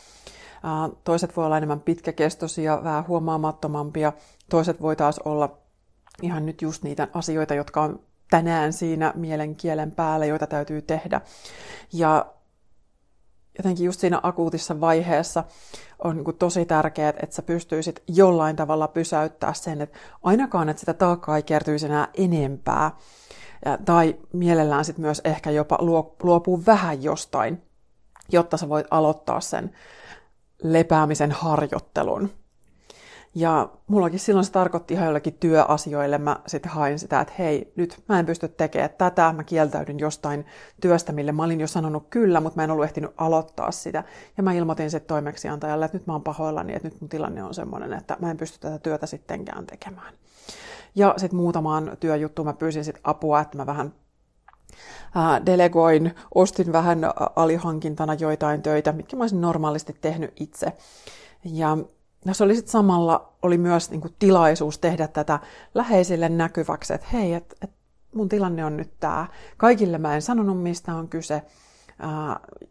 Toiset 1.05 1.37
voi 1.37 1.45
olla 1.47 1.57
enemmän 1.57 1.81
pitkäkestoisia, 1.81 2.81
vähän 2.85 3.07
huomaamattomampia. 3.09 4.13
Toiset 4.51 4.83
voi 4.83 4.97
taas 4.97 5.19
olla 5.19 5.59
ihan 6.23 6.47
nyt 6.47 6.63
just 6.63 6.83
niitä 6.83 7.09
asioita, 7.15 7.55
jotka 7.55 7.83
on 7.83 8.01
tänään 8.31 8.73
siinä 8.73 9.13
mielenkielen 9.17 9.91
päällä, 9.91 10.27
joita 10.27 10.47
täytyy 10.47 10.83
tehdä. 10.83 11.21
Ja 11.93 12.27
jotenkin 13.59 13.87
just 13.87 14.01
siinä 14.01 14.21
akuutissa 14.23 14.81
vaiheessa 14.81 15.45
on 16.05 16.17
niin 16.17 16.37
tosi 16.39 16.67
tärkeää, 16.67 17.13
että 17.23 17.37
sä 17.37 17.43
pystyisit 17.43 18.03
jollain 18.09 18.57
tavalla 18.57 18.89
pysäyttää 18.89 19.53
sen, 19.53 19.81
että 19.81 19.99
ainakaan, 20.23 20.69
että 20.69 20.81
sitä 20.81 20.95
taakkaa 20.95 21.37
ei 21.37 21.43
kertyisi 21.43 21.87
enää 21.87 22.09
enempää. 22.15 22.91
Ja, 23.65 23.79
tai 23.85 24.17
mielellään 24.33 24.85
sitten 24.85 25.05
myös 25.05 25.21
ehkä 25.25 25.51
jopa 25.51 25.79
luopuu 26.23 26.67
vähän 26.67 27.03
jostain, 27.03 27.63
jotta 28.33 28.57
sä 28.57 28.69
voit 28.69 28.87
aloittaa 28.91 29.41
sen 29.41 29.71
lepäämisen 30.63 31.33
harjoittelun. 31.33 32.31
Ja 33.39 33.69
mullakin 33.87 34.19
silloin 34.19 34.45
se 34.45 34.53
tarkoitti 34.53 34.95
ihan 34.95 35.07
jollekin 35.07 35.35
työasioille. 35.35 36.19
Mä 36.19 36.41
sitten 36.47 36.73
hain 36.73 36.99
sitä, 36.99 37.21
että 37.21 37.35
hei, 37.39 37.73
nyt 37.77 38.03
mä 38.09 38.19
en 38.19 38.27
pysty 38.27 38.49
tekemään 38.49 38.91
tätä. 38.99 39.33
Mä 39.33 39.45
kieltäydyn 39.45 39.99
jostain 39.99 40.47
työstä, 40.81 41.13
mille 41.13 41.33
mä 41.33 41.45
olin 41.45 41.61
jo 41.61 41.67
sanonut 41.67 42.07
kyllä, 42.11 42.41
mutta 42.41 42.57
mä 42.57 42.65
en 42.65 42.71
ollut 42.71 42.85
ehtinyt 42.85 43.11
aloittaa 43.17 43.71
sitä. 43.71 44.05
Ja 44.37 44.43
mä 44.43 44.53
ilmoitin 44.53 44.91
sitten 44.91 45.09
toimeksiantajalle, 45.09 45.85
että 45.85 45.99
nyt 45.99 46.07
mä 46.07 46.13
oon 46.13 46.23
pahoillani, 46.23 46.75
että 46.75 46.89
nyt 46.89 47.01
mun 47.01 47.09
tilanne 47.09 47.43
on 47.43 47.55
semmoinen, 47.55 47.93
että 47.93 48.17
mä 48.21 48.31
en 48.31 48.37
pysty 48.37 48.59
tätä 48.59 48.79
työtä 48.79 49.07
sittenkään 49.07 49.67
tekemään. 49.67 50.15
Ja 50.95 51.15
sitten 51.17 51.37
muutamaan 51.37 51.97
työjuttuun 52.01 52.47
mä 52.47 52.53
pyysin 52.53 52.85
sitten 52.85 53.03
apua, 53.05 53.41
että 53.41 53.57
mä 53.57 53.67
vähän 53.67 53.93
delegoin, 55.47 56.15
ostin 56.35 56.73
vähän 56.73 57.01
alihankintana 57.37 58.15
joitain 58.15 58.63
töitä, 58.63 58.93
mitkä 58.93 59.17
mä 59.17 59.23
olisin 59.23 59.41
normaalisti 59.41 59.97
tehnyt 60.01 60.33
itse. 60.41 60.73
Ja 61.45 61.79
se 62.35 62.45
oli 62.45 62.55
sitten 62.55 62.73
samalla 62.73 63.33
oli 63.43 63.59
myös 63.59 63.91
niin 63.91 64.01
kuin, 64.01 64.15
tilaisuus 64.19 64.79
tehdä 64.79 65.09
tätä 65.09 65.39
läheisille 65.75 66.29
näkyväksi, 66.29 66.95
että 66.95 67.07
hei, 67.13 67.35
että 67.35 67.57
et 67.63 67.71
mun 68.15 68.29
tilanne 68.29 68.65
on 68.65 68.77
nyt 68.77 68.91
tämä. 69.01 69.27
Kaikille 69.57 69.99
mä 69.99 70.15
en 70.15 70.23
sanonut, 70.23 70.63
mistä 70.63 70.95
on 70.95 71.09
kyse. 71.09 71.43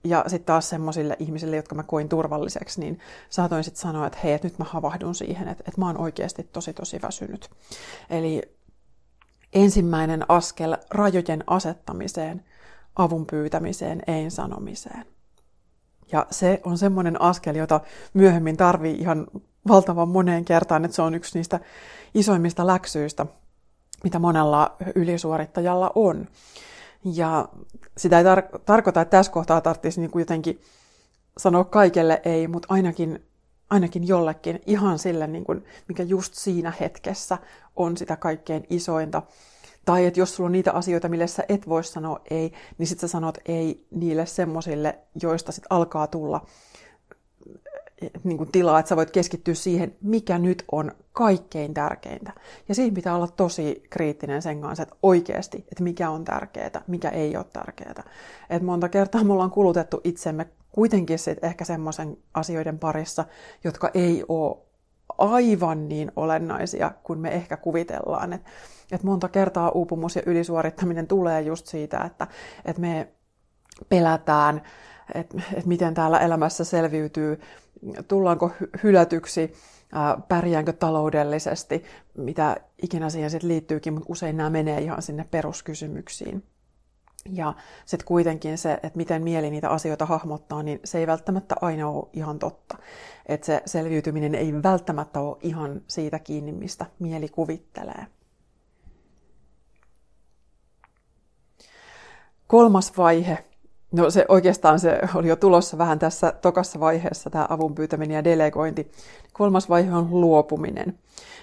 ja 0.03 0.23
sitten 0.27 0.45
taas 0.45 0.69
semmoisille 0.69 1.15
ihmisille, 1.19 1.55
jotka 1.55 1.75
mä 1.75 1.83
koin 1.83 2.09
turvalliseksi, 2.09 2.79
niin 2.79 2.99
saatoin 3.29 3.63
sitten 3.63 3.81
sanoa, 3.81 4.07
että 4.07 4.19
hei, 4.23 4.33
että 4.33 4.47
nyt 4.47 4.59
mä 4.59 4.65
havahdun 4.65 5.15
siihen, 5.15 5.47
että, 5.47 5.63
että 5.67 5.81
mä 5.81 5.87
oon 5.87 5.97
oikeasti 5.97 6.43
tosi 6.43 6.73
tosi 6.73 7.01
väsynyt. 7.01 7.49
Eli 8.09 8.41
ensimmäinen 9.53 10.25
askel 10.29 10.77
rajojen 10.89 11.43
asettamiseen, 11.47 12.45
avun 12.95 13.25
pyytämiseen, 13.25 14.01
ei 14.07 14.29
sanomiseen. 14.29 15.14
Ja 16.11 16.27
se 16.31 16.61
on 16.63 16.77
semmoinen 16.77 17.21
askel, 17.21 17.55
jota 17.55 17.81
myöhemmin 18.13 18.57
tarvii 18.57 18.95
ihan 18.95 19.27
valtavan 19.67 20.09
moneen 20.09 20.45
kertaan, 20.45 20.85
että 20.85 20.95
se 20.95 21.01
on 21.01 21.15
yksi 21.15 21.37
niistä 21.39 21.59
isoimmista 22.13 22.67
läksyistä, 22.67 23.25
mitä 24.03 24.19
monella 24.19 24.75
ylisuorittajalla 24.95 25.91
on. 25.95 26.27
Ja 27.03 27.49
sitä 27.97 28.17
ei 28.17 28.23
tar- 28.23 28.59
tarkoita, 28.65 29.01
että 29.01 29.17
tässä 29.17 29.31
kohtaa 29.31 29.61
tarvitsisi 29.61 30.01
niin 30.01 30.11
jotenkin 30.15 30.61
sanoa 31.37 31.63
kaikelle 31.63 32.21
ei, 32.25 32.47
mutta 32.47 32.67
ainakin, 32.69 33.25
ainakin 33.69 34.07
jollekin 34.07 34.59
ihan 34.65 34.99
sille, 34.99 35.27
niin 35.27 35.43
kuin, 35.43 35.65
mikä 35.87 36.03
just 36.03 36.33
siinä 36.33 36.73
hetkessä 36.79 37.37
on 37.75 37.97
sitä 37.97 38.15
kaikkein 38.15 38.65
isointa 38.69 39.21
tai 39.85 40.05
että 40.05 40.19
jos 40.19 40.35
sulla 40.35 40.47
on 40.47 40.51
niitä 40.51 40.71
asioita, 40.71 41.09
mille 41.09 41.27
sä 41.27 41.43
et 41.49 41.69
voi 41.69 41.83
sanoa 41.83 42.19
ei, 42.29 42.53
niin 42.77 42.87
sit 42.87 42.99
sä 42.99 43.07
sanot 43.07 43.37
ei 43.45 43.87
niille 43.91 44.25
semmosille, 44.25 44.99
joista 45.21 45.51
sit 45.51 45.63
alkaa 45.69 46.07
tulla 46.07 46.45
eh, 48.01 48.11
niin 48.23 48.37
kuin 48.37 48.51
tilaa, 48.51 48.79
että 48.79 48.89
sä 48.89 48.95
voit 48.95 49.11
keskittyä 49.11 49.53
siihen, 49.53 49.95
mikä 50.01 50.37
nyt 50.37 50.63
on 50.71 50.91
kaikkein 51.13 51.73
tärkeintä. 51.73 52.33
Ja 52.69 52.75
siinä 52.75 52.95
pitää 52.95 53.15
olla 53.15 53.27
tosi 53.27 53.83
kriittinen 53.89 54.41
sen 54.41 54.61
kanssa, 54.61 54.83
että 54.83 54.95
oikeasti, 55.03 55.57
että 55.57 55.83
mikä 55.83 56.09
on 56.09 56.25
tärkeää, 56.25 56.83
mikä 56.87 57.09
ei 57.09 57.37
ole 57.37 57.45
tärkeää. 57.53 58.03
Et 58.49 58.63
monta 58.63 58.89
kertaa 58.89 59.23
me 59.23 59.33
ollaan 59.33 59.51
kulutettu 59.51 60.01
itsemme 60.03 60.47
kuitenkin 60.71 61.19
sit 61.19 61.43
ehkä 61.43 61.65
semmoisen 61.65 62.17
asioiden 62.33 62.79
parissa, 62.79 63.25
jotka 63.63 63.91
ei 63.93 64.23
ole 64.27 64.57
aivan 65.17 65.89
niin 65.89 66.11
olennaisia 66.15 66.91
kuin 67.03 67.19
me 67.19 67.29
ehkä 67.29 67.57
kuvitellaan. 67.57 68.33
Et, 68.33 68.41
et 68.91 69.03
monta 69.03 69.29
kertaa 69.29 69.69
uupumus 69.69 70.15
ja 70.15 70.21
ylisuorittaminen 70.25 71.07
tulee 71.07 71.41
just 71.41 71.67
siitä, 71.67 71.99
että 71.99 72.27
et 72.65 72.77
me 72.77 73.07
pelätään, 73.89 74.61
että 75.13 75.41
et 75.53 75.65
miten 75.65 75.93
täällä 75.93 76.19
elämässä 76.19 76.63
selviytyy, 76.63 77.39
tullaanko 78.07 78.51
hylätyksi, 78.83 79.53
pärjäänkö 80.27 80.73
taloudellisesti, 80.73 81.83
mitä 82.17 82.57
ikinä 82.83 83.09
siihen 83.09 83.29
sitten 83.29 83.47
liittyykin, 83.47 83.93
mutta 83.93 84.11
usein 84.11 84.37
nämä 84.37 84.49
menee 84.49 84.81
ihan 84.81 85.01
sinne 85.01 85.25
peruskysymyksiin. 85.31 86.43
Ja 87.31 87.53
sitten 87.85 88.07
kuitenkin 88.07 88.57
se, 88.57 88.73
että 88.73 88.97
miten 88.97 89.23
mieli 89.23 89.51
niitä 89.51 89.69
asioita 89.69 90.05
hahmottaa, 90.05 90.63
niin 90.63 90.79
se 90.83 90.97
ei 90.99 91.07
välttämättä 91.07 91.55
aina 91.61 91.89
ole 91.89 92.07
ihan 92.13 92.39
totta. 92.39 92.77
Että 93.25 93.45
se 93.45 93.61
selviytyminen 93.65 94.35
ei 94.35 94.53
välttämättä 94.63 95.19
ole 95.19 95.37
ihan 95.41 95.81
siitä 95.87 96.19
kiinni, 96.19 96.51
mistä 96.51 96.85
mieli 96.99 97.29
kuvittelee. 97.29 98.07
Kolmas 102.47 102.97
vaihe, 102.97 103.45
no 103.91 104.09
se 104.09 104.25
oikeastaan 104.29 104.79
se 104.79 104.99
oli 105.15 105.27
jo 105.27 105.35
tulossa 105.35 105.77
vähän 105.77 105.99
tässä 105.99 106.31
tokassa 106.31 106.79
vaiheessa, 106.79 107.29
tämä 107.29 107.47
avun 107.49 107.75
pyytäminen 107.75 108.15
ja 108.15 108.23
delegointi. 108.23 108.91
Kolmas 109.33 109.69
vaihe 109.69 109.93
on 109.93 110.07
luopuminen. 110.11 110.99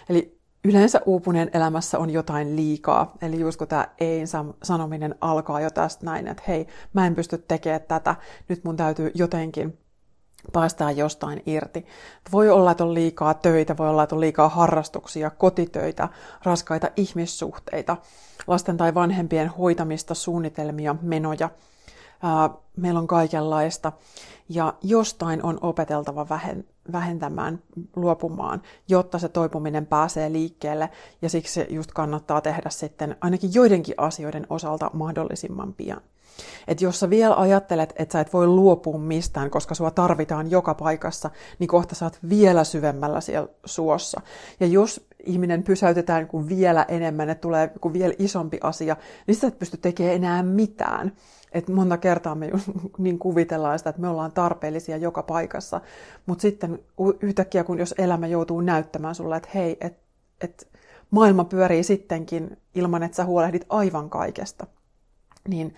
Eli 0.09 0.42
yleensä 0.65 1.01
uupuneen 1.07 1.51
elämässä 1.55 1.99
on 1.99 2.11
jotain 2.11 2.57
liikaa. 2.57 3.13
Eli 3.23 3.41
just 3.41 3.59
kun 3.59 3.69
tämä 3.69 3.89
ei-sanominen 4.01 5.15
alkaa 5.21 5.61
jo 5.61 5.71
tästä 5.71 6.07
näin, 6.07 6.29
että 6.29 6.43
hei, 6.49 6.67
mä 6.93 7.07
en 7.07 7.15
pysty 7.15 7.39
tekemään 7.39 7.81
tätä, 7.89 8.17
nyt 8.49 8.65
mun 8.65 8.77
täytyy 8.77 9.11
jotenkin 9.15 9.79
päästää 10.53 10.91
jostain 10.91 11.43
irti. 11.47 11.87
Voi 12.33 12.51
olla, 12.51 12.71
että 12.71 12.85
on 12.85 12.95
liikaa 12.95 13.35
töitä, 13.35 13.77
voi 13.77 13.89
olla, 13.89 14.03
että 14.03 14.15
on 14.15 14.21
liikaa 14.21 14.49
harrastuksia, 14.49 15.31
kotitöitä, 15.31 16.09
raskaita 16.43 16.91
ihmissuhteita, 16.97 17.97
lasten 18.47 18.77
tai 18.77 18.95
vanhempien 18.95 19.49
hoitamista, 19.49 20.15
suunnitelmia, 20.15 20.97
menoja. 21.03 21.51
Meillä 22.77 23.01
on 23.01 23.07
kaikenlaista. 23.07 23.93
Ja 24.49 24.75
jostain 24.83 25.43
on 25.43 25.59
opeteltava 25.61 26.29
vähentämään, 26.93 27.63
luopumaan, 27.97 28.63
jotta 28.89 29.19
se 29.19 29.29
toipuminen 29.29 29.87
pääsee 29.87 30.33
liikkeelle. 30.33 30.91
Ja 31.23 31.29
siksi 31.29 31.67
just 31.71 31.93
kannattaa 31.93 32.41
tehdä 32.41 32.71
sitten 32.71 33.17
ainakin 33.21 33.55
joidenkin 33.55 33.95
asioiden 33.99 34.47
osalta 34.51 34.91
mahdollisimman 34.93 35.75
pian. 35.75 36.01
Et 36.69 36.81
jos 36.81 37.01
sä 37.01 37.11
vielä 37.11 37.35
ajattelet, 37.35 37.93
että 37.97 38.13
sä 38.13 38.21
et 38.21 38.33
voi 38.33 38.47
luopua 38.47 38.99
mistään, 38.99 39.51
koska 39.51 39.75
sua 39.75 39.91
tarvitaan 39.91 40.51
joka 40.51 40.75
paikassa, 40.75 41.31
niin 41.59 41.69
kohta 41.69 41.95
sä 41.95 42.07
oot 42.07 42.19
vielä 42.29 42.65
syvemmällä 42.65 43.21
siellä 43.21 43.49
suossa. 43.65 44.21
Ja 44.61 44.67
jos 44.67 45.07
ihminen 45.25 45.63
pysäytetään 45.63 46.27
kuin 46.27 46.49
vielä 46.49 46.85
enemmän, 46.89 47.31
että 47.31 47.43
tulee 47.43 47.71
kuin 47.81 47.95
vielä 47.95 48.15
isompi 48.19 48.59
asia, 48.63 48.97
niin 49.27 49.35
sä 49.35 49.47
et 49.47 49.59
pysty 49.59 49.77
tekemään 49.77 50.15
enää 50.15 50.43
mitään. 50.43 51.13
Et 51.53 51.69
monta 51.69 51.97
kertaa 51.97 52.35
me 52.35 52.51
niin 52.99 53.19
kuvitellaan 53.19 53.79
sitä, 53.79 53.91
että 53.91 54.03
me 54.03 54.09
ollaan 54.09 54.33
tarpeellisia 54.33 54.97
joka 54.97 55.23
paikassa, 55.23 55.81
mutta 56.27 56.43
sitten 56.43 56.79
yhtäkkiä, 57.21 57.65
kun 57.65 57.79
jos 57.79 57.95
elämä 57.99 58.27
joutuu 58.27 58.61
näyttämään 58.61 59.15
sulle, 59.15 59.37
että 59.37 59.49
hei, 59.55 59.77
että 59.81 60.03
et 60.41 60.69
maailma 61.11 61.45
pyörii 61.45 61.83
sittenkin 61.83 62.57
ilman, 62.75 63.03
että 63.03 63.17
sä 63.17 63.25
huolehdit 63.25 63.67
aivan 63.69 64.11
kaikesta, 64.11 64.67
niin 65.49 65.75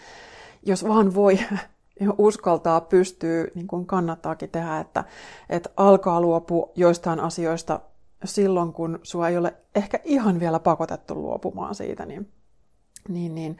jos 0.62 0.88
vaan 0.88 1.14
voi 1.14 1.38
uskaltaa, 2.18 2.80
pystyy, 2.80 3.52
niin 3.54 3.66
kuin 3.66 3.86
kannattaakin 3.86 4.50
tehdä, 4.50 4.80
että, 4.80 5.04
että 5.50 5.70
alkaa 5.76 6.20
luopua 6.20 6.70
joistain 6.74 7.20
asioista 7.20 7.80
silloin, 8.24 8.72
kun 8.72 8.98
sua 9.02 9.28
ei 9.28 9.36
ole 9.36 9.54
ehkä 9.74 10.00
ihan 10.04 10.40
vielä 10.40 10.58
pakotettu 10.58 11.14
luopumaan 11.14 11.74
siitä, 11.74 12.06
niin, 12.06 12.28
niin, 13.08 13.34
niin 13.34 13.56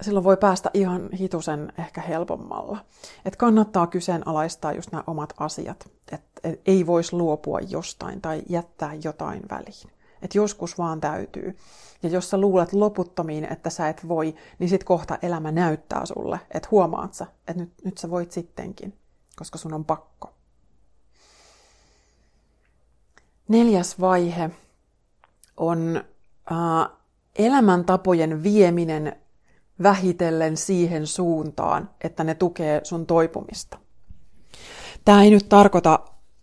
silloin 0.00 0.24
voi 0.24 0.36
päästä 0.36 0.70
ihan 0.74 1.08
hitusen 1.12 1.72
ehkä 1.78 2.00
helpommalla. 2.00 2.84
Että 3.24 3.38
kannattaa 3.38 3.86
kyseenalaistaa 3.86 4.72
just 4.72 4.92
nämä 4.92 5.04
omat 5.06 5.34
asiat. 5.38 5.90
Että 6.12 6.58
ei 6.66 6.86
voisi 6.86 7.16
luopua 7.16 7.60
jostain 7.60 8.20
tai 8.20 8.42
jättää 8.48 8.94
jotain 9.04 9.42
väliin. 9.50 9.90
Että 10.22 10.38
joskus 10.38 10.78
vaan 10.78 11.00
täytyy. 11.00 11.56
Ja 12.02 12.08
jos 12.08 12.30
sä 12.30 12.38
luulet 12.38 12.72
loputtomiin, 12.72 13.52
että 13.52 13.70
sä 13.70 13.88
et 13.88 14.08
voi, 14.08 14.34
niin 14.58 14.68
sit 14.68 14.84
kohta 14.84 15.18
elämä 15.22 15.52
näyttää 15.52 16.06
sulle, 16.06 16.40
että 16.50 16.68
huomaat 16.70 17.14
sä, 17.14 17.26
että 17.48 17.62
nyt, 17.62 17.72
nyt 17.84 17.98
sä 17.98 18.10
voit 18.10 18.32
sittenkin, 18.32 18.98
koska 19.36 19.58
sun 19.58 19.74
on 19.74 19.84
pakko. 19.84 20.34
Neljäs 23.48 24.00
vaihe 24.00 24.50
on 25.56 26.04
äh, 26.52 26.96
elämäntapojen 27.36 28.42
vieminen 28.42 29.23
vähitellen 29.82 30.56
siihen 30.56 31.06
suuntaan, 31.06 31.90
että 32.04 32.24
ne 32.24 32.34
tukee 32.34 32.80
sun 32.84 33.06
toipumista. 33.06 33.78
Tämä 35.04 35.22
ei 35.22 35.30
nyt 35.30 35.48
tarkoita 35.48 35.98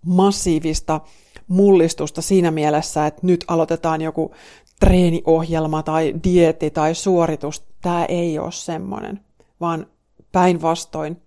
massiivista 0.05 1.01
mullistusta 1.47 2.21
siinä 2.21 2.51
mielessä, 2.51 3.05
että 3.05 3.21
nyt 3.23 3.45
aloitetaan 3.47 4.01
joku 4.01 4.31
treeniohjelma 4.79 5.83
tai 5.83 6.13
dietti 6.23 6.69
tai 6.69 6.95
suoritus. 6.95 7.63
Tämä 7.81 8.05
ei 8.05 8.39
ole 8.39 8.51
semmoinen, 8.51 9.19
vaan 9.59 9.87
päinvastoin 10.31 11.21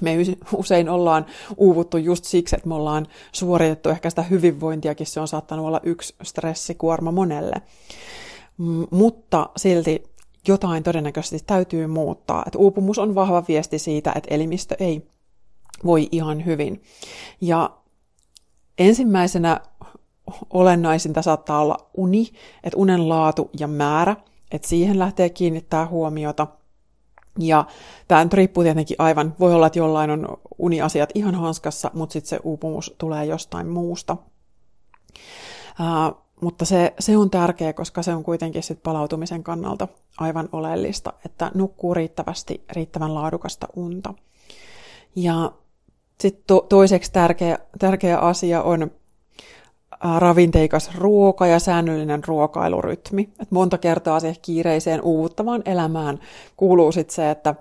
me 0.00 0.16
usein 0.52 0.88
ollaan 0.88 1.26
uuvuttu 1.56 1.96
just 1.96 2.24
siksi, 2.24 2.56
että 2.56 2.68
me 2.68 2.74
ollaan 2.74 3.06
suoritettu 3.32 3.88
ehkä 3.88 4.10
sitä 4.10 4.22
hyvinvointiakin, 4.22 5.06
se 5.06 5.20
on 5.20 5.28
saattanut 5.28 5.66
olla 5.66 5.80
yksi 5.82 6.14
stressikuorma 6.22 7.12
monelle. 7.12 7.54
Mutta 8.90 9.48
silti 9.56 10.02
jotain 10.48 10.82
todennäköisesti 10.82 11.46
täytyy 11.46 11.86
muuttaa. 11.86 12.42
Että 12.46 12.58
uupumus 12.58 12.98
on 12.98 13.14
vahva 13.14 13.44
viesti 13.48 13.78
siitä, 13.78 14.12
että 14.16 14.34
elimistö 14.34 14.76
ei 14.78 15.06
voi 15.84 16.08
ihan 16.12 16.44
hyvin. 16.44 16.82
Ja 17.40 17.70
ensimmäisenä 18.78 19.60
olennaisinta 20.50 21.22
saattaa 21.22 21.60
olla 21.60 21.90
uni, 21.96 22.26
että 22.64 22.76
unen 22.76 23.08
laatu 23.08 23.50
ja 23.58 23.68
määrä, 23.68 24.16
että 24.50 24.68
siihen 24.68 24.98
lähtee 24.98 25.28
kiinnittää 25.28 25.86
huomiota. 25.86 26.46
Ja 27.38 27.64
tämä 28.08 28.24
nyt 28.24 28.32
riippuu 28.32 28.62
tietenkin 28.62 28.96
aivan, 28.98 29.34
voi 29.40 29.54
olla, 29.54 29.66
että 29.66 29.78
jollain 29.78 30.10
on 30.10 30.28
uniasiat 30.58 31.10
ihan 31.14 31.34
hanskassa, 31.34 31.90
mutta 31.94 32.12
sitten 32.12 32.28
se 32.28 32.40
uupumus 32.42 32.94
tulee 32.98 33.24
jostain 33.24 33.68
muusta. 33.68 34.16
Mutta 36.40 36.64
se, 36.64 36.94
se 36.98 37.16
on 37.16 37.30
tärkeä, 37.30 37.72
koska 37.72 38.02
se 38.02 38.14
on 38.14 38.24
kuitenkin 38.24 38.62
sit 38.62 38.82
palautumisen 38.82 39.42
kannalta 39.42 39.88
aivan 40.18 40.48
oleellista, 40.52 41.12
että 41.24 41.50
nukkuu 41.54 41.94
riittävästi, 41.94 42.64
riittävän 42.72 43.14
laadukasta 43.14 43.68
unta. 43.76 44.14
Ja 45.16 45.52
sitten 46.20 46.44
to, 46.46 46.66
toiseksi 46.68 47.12
tärkeä, 47.12 47.58
tärkeä 47.78 48.18
asia 48.18 48.62
on 48.62 48.90
ravinteikas 50.18 50.90
ruoka 50.94 51.46
ja 51.46 51.58
säännöllinen 51.58 52.24
ruokailurytmi. 52.24 53.28
Et 53.40 53.50
monta 53.50 53.78
kertaa 53.78 54.20
siihen 54.20 54.36
kiireiseen 54.42 55.02
uuvuttavaan 55.02 55.62
elämään 55.64 56.20
kuuluu 56.56 56.92
sitten 56.92 57.14
se, 57.14 57.30
että 57.30 57.54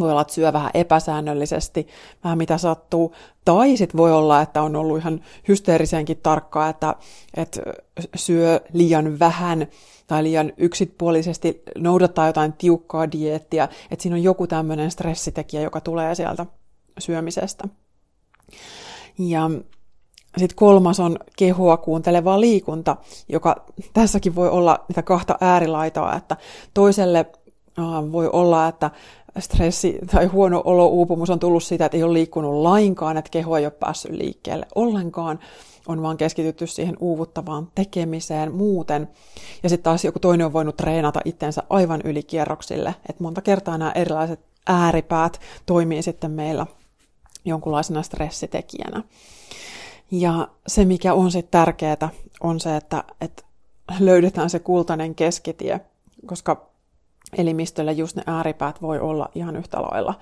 voi 0.00 0.10
olla, 0.10 0.20
että 0.20 0.34
syö 0.34 0.52
vähän 0.52 0.70
epäsäännöllisesti, 0.74 1.86
vähän 2.24 2.38
mitä 2.38 2.58
sattuu. 2.58 3.14
Tai 3.44 3.76
sitten 3.76 3.98
voi 3.98 4.12
olla, 4.12 4.40
että 4.40 4.62
on 4.62 4.76
ollut 4.76 4.98
ihan 4.98 5.20
hysteerisenkin 5.48 6.20
tarkkaa, 6.22 6.68
että, 6.68 6.94
että 7.36 7.60
syö 8.16 8.60
liian 8.72 9.18
vähän 9.18 9.66
tai 10.06 10.22
liian 10.22 10.52
yksipuolisesti 10.56 11.62
noudattaa 11.78 12.26
jotain 12.26 12.52
tiukkaa 12.52 13.12
dieettiä. 13.12 13.68
Että 13.90 14.02
siinä 14.02 14.16
on 14.16 14.22
joku 14.22 14.46
tämmöinen 14.46 14.90
stressitekijä, 14.90 15.62
joka 15.62 15.80
tulee 15.80 16.14
sieltä 16.14 16.46
syömisestä. 16.98 17.64
Ja 19.18 19.50
sitten 20.38 20.56
kolmas 20.56 21.00
on 21.00 21.18
kehoa 21.36 21.76
kuunteleva 21.76 22.40
liikunta, 22.40 22.96
joka 23.28 23.64
tässäkin 23.92 24.34
voi 24.34 24.48
olla 24.48 24.84
niitä 24.88 25.02
kahta 25.02 25.38
äärilaitaa, 25.40 26.16
että 26.16 26.36
toiselle 26.74 27.26
voi 28.12 28.30
olla, 28.32 28.68
että 28.68 28.90
stressi 29.38 29.98
tai 30.12 30.26
huono 30.26 30.62
olo, 30.64 30.86
uupumus 30.86 31.30
on 31.30 31.38
tullut 31.38 31.62
siitä, 31.62 31.84
että 31.84 31.96
ei 31.96 32.02
ole 32.02 32.12
liikkunut 32.12 32.54
lainkaan, 32.54 33.16
että 33.16 33.30
keho 33.30 33.56
ei 33.56 33.66
ole 33.66 33.70
päässyt 33.70 34.12
liikkeelle 34.12 34.66
ollenkaan, 34.74 35.38
on 35.88 36.02
vaan 36.02 36.16
keskitytty 36.16 36.66
siihen 36.66 36.96
uuvuttavaan 37.00 37.68
tekemiseen 37.74 38.54
muuten. 38.54 39.08
Ja 39.62 39.68
sitten 39.68 39.84
taas 39.84 40.04
joku 40.04 40.18
toinen 40.18 40.46
on 40.46 40.52
voinut 40.52 40.76
treenata 40.76 41.20
itsensä 41.24 41.62
aivan 41.70 42.00
yli 42.04 42.22
kierroksille, 42.22 42.94
että 43.08 43.22
monta 43.22 43.42
kertaa 43.42 43.78
nämä 43.78 43.92
erilaiset 43.92 44.40
ääripäät 44.66 45.40
toimii 45.66 46.02
sitten 46.02 46.30
meillä 46.30 46.66
jonkunlaisena 47.44 48.02
stressitekijänä. 48.02 49.02
Ja 50.10 50.48
se, 50.66 50.84
mikä 50.84 51.14
on 51.14 51.30
sitten 51.30 51.50
tärkeää, 51.50 52.08
on 52.40 52.60
se, 52.60 52.76
että, 52.76 53.04
että 53.20 53.42
löydetään 53.98 54.50
se 54.50 54.58
kultainen 54.58 55.14
keskitie, 55.14 55.80
koska 56.26 56.71
elimistöllä 57.38 57.92
just 57.92 58.16
ne 58.16 58.22
ääripäät 58.26 58.82
voi 58.82 59.00
olla 59.00 59.28
ihan 59.34 59.56
yhtä 59.56 59.82
lailla. 59.82 60.14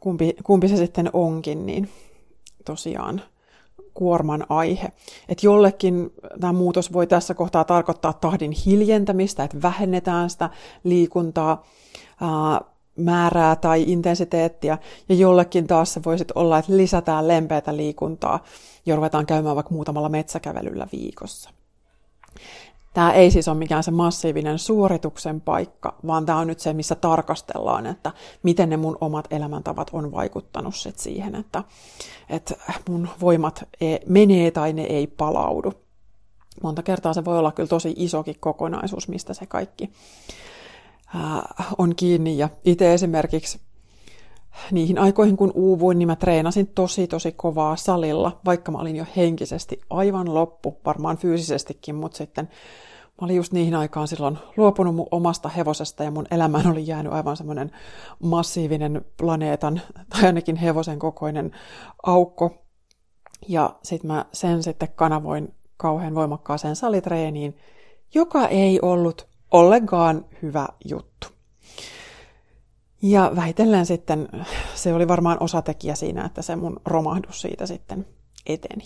Kumpi, 0.00 0.36
kumpi 0.42 0.68
se 0.68 0.76
sitten 0.76 1.10
onkin, 1.12 1.66
niin 1.66 1.88
tosiaan 2.64 3.22
kuorman 3.94 4.46
aihe. 4.48 4.88
Et 5.28 5.42
jollekin 5.42 6.12
tämä 6.40 6.52
muutos 6.52 6.92
voi 6.92 7.06
tässä 7.06 7.34
kohtaa 7.34 7.64
tarkoittaa 7.64 8.12
tahdin 8.12 8.52
hiljentämistä, 8.52 9.44
että 9.44 9.62
vähennetään 9.62 10.30
sitä 10.30 10.50
liikuntaa, 10.84 11.66
ää, 12.20 12.60
määrää 12.96 13.56
tai 13.56 13.84
intensiteettiä, 13.86 14.78
ja 15.08 15.14
jollekin 15.14 15.66
taas 15.66 15.94
se 15.94 16.00
voisi 16.04 16.24
olla, 16.34 16.58
että 16.58 16.76
lisätään 16.76 17.28
lempeätä 17.28 17.76
liikuntaa 17.76 18.44
ja 18.86 18.96
ruvetaan 18.96 19.26
käymään 19.26 19.56
vaikka 19.56 19.74
muutamalla 19.74 20.08
metsäkävelyllä 20.08 20.86
viikossa. 20.92 21.50
Tämä 22.94 23.12
ei 23.12 23.30
siis 23.30 23.48
ole 23.48 23.58
mikään 23.58 23.82
se 23.82 23.90
massiivinen 23.90 24.58
suorituksen 24.58 25.40
paikka, 25.40 25.94
vaan 26.06 26.26
tämä 26.26 26.38
on 26.38 26.46
nyt 26.46 26.60
se, 26.60 26.72
missä 26.72 26.94
tarkastellaan, 26.94 27.86
että 27.86 28.12
miten 28.42 28.70
ne 28.70 28.76
mun 28.76 28.98
omat 29.00 29.32
elämäntavat 29.32 29.90
on 29.92 30.12
vaikuttanut 30.12 30.74
sit 30.74 30.98
siihen, 30.98 31.34
että, 31.34 31.64
että 32.28 32.54
mun 32.88 33.08
voimat 33.20 33.68
e, 33.80 33.96
menee 34.06 34.50
tai 34.50 34.72
ne 34.72 34.82
ei 34.82 35.06
palaudu. 35.06 35.72
Monta 36.62 36.82
kertaa 36.82 37.14
se 37.14 37.24
voi 37.24 37.38
olla 37.38 37.52
kyllä 37.52 37.68
tosi 37.68 37.94
isokin 37.96 38.36
kokonaisuus, 38.40 39.08
mistä 39.08 39.34
se 39.34 39.46
kaikki 39.46 39.90
on 41.78 41.96
kiinni. 41.96 42.38
Ja 42.38 42.48
itse 42.64 42.94
esimerkiksi 42.94 43.60
niihin 44.70 44.98
aikoihin, 44.98 45.36
kun 45.36 45.52
uuvuin, 45.54 45.98
niin 45.98 46.06
mä 46.06 46.16
treenasin 46.16 46.66
tosi 46.66 47.06
tosi 47.06 47.32
kovaa 47.32 47.76
salilla, 47.76 48.40
vaikka 48.44 48.72
mä 48.72 48.78
olin 48.78 48.96
jo 48.96 49.04
henkisesti 49.16 49.80
aivan 49.90 50.34
loppu, 50.34 50.76
varmaan 50.86 51.16
fyysisestikin, 51.16 51.94
mutta 51.94 52.16
sitten 52.16 52.48
mä 53.20 53.24
olin 53.24 53.36
just 53.36 53.52
niihin 53.52 53.74
aikaan 53.74 54.08
silloin 54.08 54.38
luopunut 54.56 54.94
mun 54.94 55.08
omasta 55.10 55.48
hevosesta 55.48 56.04
ja 56.04 56.10
mun 56.10 56.26
elämään 56.30 56.66
oli 56.66 56.86
jäänyt 56.86 57.12
aivan 57.12 57.36
semmoinen 57.36 57.70
massiivinen 58.22 59.04
planeetan 59.16 59.80
tai 60.10 60.26
ainakin 60.26 60.56
hevosen 60.56 60.98
kokoinen 60.98 61.52
aukko. 62.06 62.54
Ja 63.48 63.74
sitten 63.82 64.08
mä 64.08 64.24
sen 64.32 64.62
sitten 64.62 64.88
kanavoin 64.94 65.54
kauhean 65.76 66.14
voimakkaaseen 66.14 66.76
salitreeniin, 66.76 67.56
joka 68.14 68.48
ei 68.48 68.78
ollut 68.82 69.28
ollenkaan 69.50 70.24
hyvä 70.42 70.68
juttu. 70.84 71.33
Ja 73.06 73.32
vähitellen 73.36 73.86
sitten 73.86 74.28
se 74.74 74.94
oli 74.94 75.08
varmaan 75.08 75.36
osatekijä 75.40 75.94
siinä, 75.94 76.24
että 76.24 76.42
se 76.42 76.56
mun 76.56 76.80
romahdus 76.84 77.40
siitä 77.40 77.66
sitten 77.66 78.06
eteni. 78.46 78.84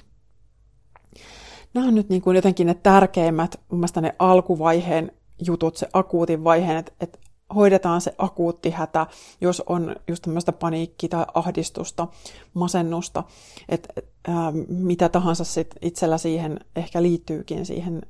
Nämä 1.75 1.87
on 1.87 1.95
nyt 1.95 2.09
niin 2.09 2.23
kuin 2.23 2.37
jotenkin 2.37 2.67
ne 2.67 2.75
tärkeimmät, 2.75 3.61
mun 3.71 3.81
mielestä 3.81 4.01
ne 4.01 4.15
alkuvaiheen 4.19 5.13
jutut, 5.47 5.77
se 5.77 5.89
akuutin 5.93 6.45
vaiheen, 6.45 6.77
että, 6.77 6.93
että 7.01 7.19
hoidetaan 7.55 8.01
se 8.01 8.15
akuutti 8.19 8.71
hätä, 8.71 9.07
jos 9.41 9.63
on 9.67 9.97
just 10.09 10.23
tämmöistä 10.23 10.53
paniikki 10.53 11.09
tai 11.09 11.27
ahdistusta, 11.35 12.09
masennusta, 12.55 13.25
että 13.69 13.89
ää, 14.29 14.53
mitä 14.69 15.09
tahansa 15.09 15.45
sit 15.45 15.75
itsellä 15.83 16.19
siihen 16.19 16.61
ehkä 16.77 17.03
liittyykin 17.03 17.67
siihen 17.67 18.03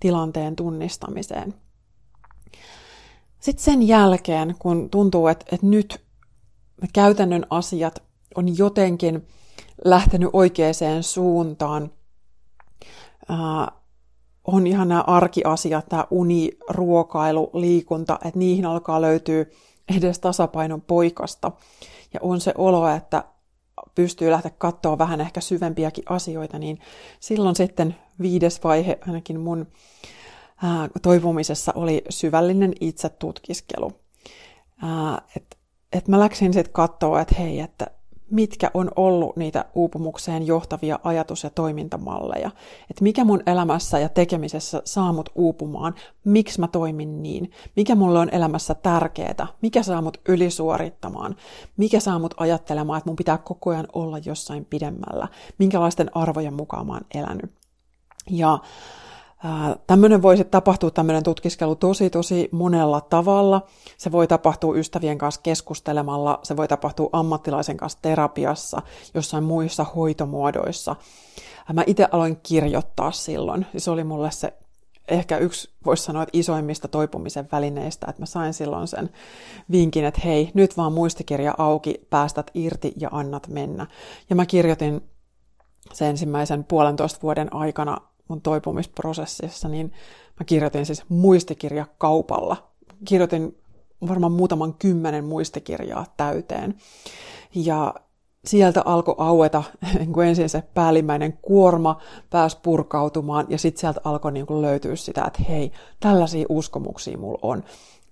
tilanteen 0.00 0.56
tunnistamiseen. 0.56 1.54
Sitten 3.40 3.64
sen 3.64 3.88
jälkeen, 3.88 4.54
kun 4.58 4.90
tuntuu, 4.90 5.26
että, 5.26 5.44
että 5.52 5.66
nyt 5.66 6.00
käytännön 6.92 7.46
asiat 7.50 8.02
on 8.34 8.58
jotenkin 8.58 9.26
lähtenyt 9.84 10.30
oikeaan 10.32 11.02
suuntaan, 11.02 11.90
ää, 13.28 13.72
on 14.44 14.66
ihan 14.66 14.88
nämä 14.88 15.00
arkiasiat, 15.00 15.86
tämä 15.88 16.04
uni, 16.10 16.50
ruokailu, 16.68 17.50
liikunta, 17.54 18.18
että 18.24 18.38
niihin 18.38 18.66
alkaa 18.66 19.00
löytyä 19.00 19.44
edes 19.96 20.18
tasapainon 20.18 20.80
poikasta. 20.80 21.52
Ja 22.14 22.20
on 22.22 22.40
se 22.40 22.54
olo, 22.58 22.88
että 22.88 23.24
pystyy 23.94 24.30
lähteä 24.30 24.50
katsoa 24.58 24.98
vähän 24.98 25.20
ehkä 25.20 25.40
syvempiäkin 25.40 26.04
asioita, 26.08 26.58
niin 26.58 26.78
silloin 27.20 27.56
sitten 27.56 27.96
viides 28.20 28.64
vaihe 28.64 28.98
ainakin 29.06 29.40
mun 29.40 29.66
toipumisessa 31.02 31.72
oli 31.74 32.02
syvällinen 32.10 32.72
itsetutkiskelu. 32.80 33.92
Että 35.36 35.56
et 35.92 36.08
mä 36.08 36.20
läksin 36.20 36.52
sitten 36.52 36.72
katsoa, 36.72 37.20
että 37.20 37.34
hei, 37.38 37.60
että 37.60 37.86
mitkä 38.30 38.70
on 38.74 38.90
ollut 38.96 39.36
niitä 39.36 39.64
uupumukseen 39.74 40.46
johtavia 40.46 40.98
ajatus- 41.02 41.44
ja 41.44 41.50
toimintamalleja. 41.50 42.50
Että 42.90 43.02
mikä 43.02 43.24
mun 43.24 43.42
elämässä 43.46 43.98
ja 43.98 44.08
tekemisessä 44.08 44.82
saa 44.84 45.12
mut 45.12 45.28
uupumaan, 45.34 45.94
miksi 46.24 46.60
mä 46.60 46.68
toimin 46.68 47.22
niin, 47.22 47.50
mikä 47.76 47.94
mulle 47.94 48.18
on 48.18 48.28
elämässä 48.32 48.74
tärkeää, 48.74 49.46
mikä 49.62 49.82
saa 49.82 50.02
mut 50.02 50.20
ylisuorittamaan, 50.28 51.36
mikä 51.76 52.00
saa 52.00 52.18
mut 52.18 52.34
ajattelemaan, 52.36 52.98
että 52.98 53.10
mun 53.10 53.16
pitää 53.16 53.38
koko 53.38 53.70
ajan 53.70 53.88
olla 53.92 54.18
jossain 54.18 54.64
pidemmällä, 54.64 55.28
minkälaisten 55.58 56.16
arvojen 56.16 56.54
mukaan 56.54 56.86
mä 56.86 56.92
oon 56.92 57.06
elänyt. 57.14 57.52
Ja 58.30 58.58
Tämmöinen 59.86 60.22
voisi 60.22 60.44
tapahtua 60.44 60.90
tämmöinen 60.90 61.22
tutkiskelu 61.22 61.74
tosi 61.74 62.10
tosi 62.10 62.48
monella 62.52 63.00
tavalla. 63.00 63.62
Se 63.96 64.12
voi 64.12 64.26
tapahtua 64.26 64.76
ystävien 64.76 65.18
kanssa 65.18 65.40
keskustelemalla, 65.42 66.38
se 66.42 66.56
voi 66.56 66.68
tapahtua 66.68 67.08
ammattilaisen 67.12 67.76
kanssa 67.76 67.98
terapiassa, 68.02 68.82
jossain 69.14 69.44
muissa 69.44 69.84
hoitomuodoissa. 69.84 70.96
Mä 71.72 71.84
itse 71.86 72.08
aloin 72.12 72.40
kirjoittaa 72.42 73.12
silloin. 73.12 73.66
Se 73.76 73.90
oli 73.90 74.04
mulle 74.04 74.30
se 74.30 74.52
ehkä 75.08 75.38
yksi, 75.38 75.70
voisi 75.84 76.02
sanoa, 76.02 76.22
että 76.22 76.38
isoimmista 76.38 76.88
toipumisen 76.88 77.48
välineistä, 77.52 78.06
että 78.10 78.22
mä 78.22 78.26
sain 78.26 78.54
silloin 78.54 78.88
sen 78.88 79.10
vinkin, 79.70 80.04
että 80.04 80.20
hei, 80.24 80.50
nyt 80.54 80.76
vaan 80.76 80.92
muistikirja 80.92 81.54
auki, 81.58 82.06
päästät 82.10 82.50
irti 82.54 82.92
ja 82.96 83.08
annat 83.12 83.48
mennä. 83.48 83.86
Ja 84.30 84.36
mä 84.36 84.46
kirjoitin 84.46 85.00
sen 85.92 86.08
ensimmäisen 86.08 86.64
puolentoista 86.64 87.22
vuoden 87.22 87.54
aikana 87.54 87.96
mun 88.28 88.40
toipumisprosessissa, 88.40 89.68
niin 89.68 89.92
mä 90.40 90.44
kirjoitin 90.44 90.86
siis 90.86 91.04
muistikirja 91.08 91.86
kaupalla. 91.98 92.70
Kirjoitin 93.04 93.58
varmaan 94.08 94.32
muutaman 94.32 94.74
kymmenen 94.74 95.24
muistikirjaa 95.24 96.06
täyteen. 96.16 96.74
Ja 97.54 97.94
sieltä 98.44 98.82
alkoi 98.84 99.14
aueta 99.18 99.62
niin 99.98 100.12
kuin 100.12 100.28
ensin 100.28 100.48
se 100.48 100.62
päällimmäinen 100.74 101.32
kuorma 101.42 102.00
pääsi 102.30 102.58
purkautumaan 102.62 103.46
ja 103.48 103.58
sitten 103.58 103.80
sieltä 103.80 104.00
alkoi 104.04 104.32
niin 104.32 104.46
kuin 104.46 104.62
löytyä 104.62 104.96
sitä, 104.96 105.24
että 105.26 105.42
hei, 105.48 105.72
tällaisia 106.00 106.46
uskomuksia 106.48 107.18
mulla 107.18 107.38
on, 107.42 107.64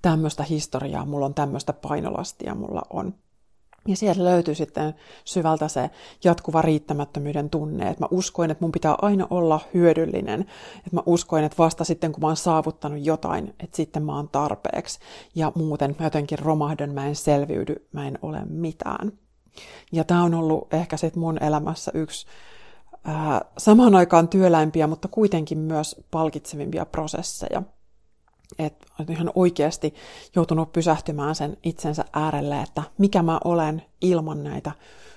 tämmöistä 0.02 0.42
historiaa, 0.42 1.06
mulla 1.06 1.26
on 1.26 1.34
tämmöistä 1.34 1.72
painolastia 1.72 2.54
mulla 2.54 2.82
on. 2.90 3.14
Ja 3.86 3.96
sieltä 3.96 4.24
löytyy 4.24 4.54
sitten 4.54 4.94
syvältä 5.24 5.68
se 5.68 5.90
jatkuva 6.24 6.62
riittämättömyyden 6.62 7.50
tunne, 7.50 7.88
että 7.88 8.04
mä 8.04 8.08
uskoin, 8.10 8.50
että 8.50 8.64
mun 8.64 8.72
pitää 8.72 8.94
aina 9.02 9.26
olla 9.30 9.60
hyödyllinen, 9.74 10.40
että 10.76 10.90
mä 10.92 11.02
uskoin, 11.06 11.44
että 11.44 11.58
vasta 11.58 11.84
sitten 11.84 12.12
kun 12.12 12.20
mä 12.20 12.26
oon 12.26 12.36
saavuttanut 12.36 13.04
jotain, 13.04 13.54
että 13.60 13.76
sitten 13.76 14.02
mä 14.02 14.16
oon 14.16 14.28
tarpeeksi. 14.28 14.98
Ja 15.34 15.52
muuten 15.54 15.96
mä 15.98 16.06
jotenkin 16.06 16.38
romahdan, 16.38 16.90
mä 16.90 17.06
en 17.06 17.16
selviydy, 17.16 17.88
mä 17.92 18.06
en 18.06 18.18
ole 18.22 18.42
mitään. 18.48 19.12
Ja 19.92 20.04
tämä 20.04 20.22
on 20.22 20.34
ollut 20.34 20.74
ehkä 20.74 20.96
sitten 20.96 21.20
mun 21.20 21.42
elämässä 21.42 21.90
yksi 21.94 22.26
ää, 23.04 23.44
samaan 23.58 23.94
aikaan 23.94 24.28
työläimpiä, 24.28 24.86
mutta 24.86 25.08
kuitenkin 25.08 25.58
myös 25.58 25.96
palkitsevimpia 26.10 26.86
prosesseja– 26.86 27.62
että 28.58 28.86
on 29.00 29.06
ihan 29.08 29.30
oikeasti 29.34 29.94
joutunut 30.34 30.72
pysähtymään 30.72 31.34
sen 31.34 31.56
itsensä 31.62 32.04
äärelle, 32.12 32.60
että 32.60 32.82
mikä 32.98 33.22
mä 33.22 33.40
olen 33.44 33.82
ilman 34.00 34.44
näitä 34.44 34.72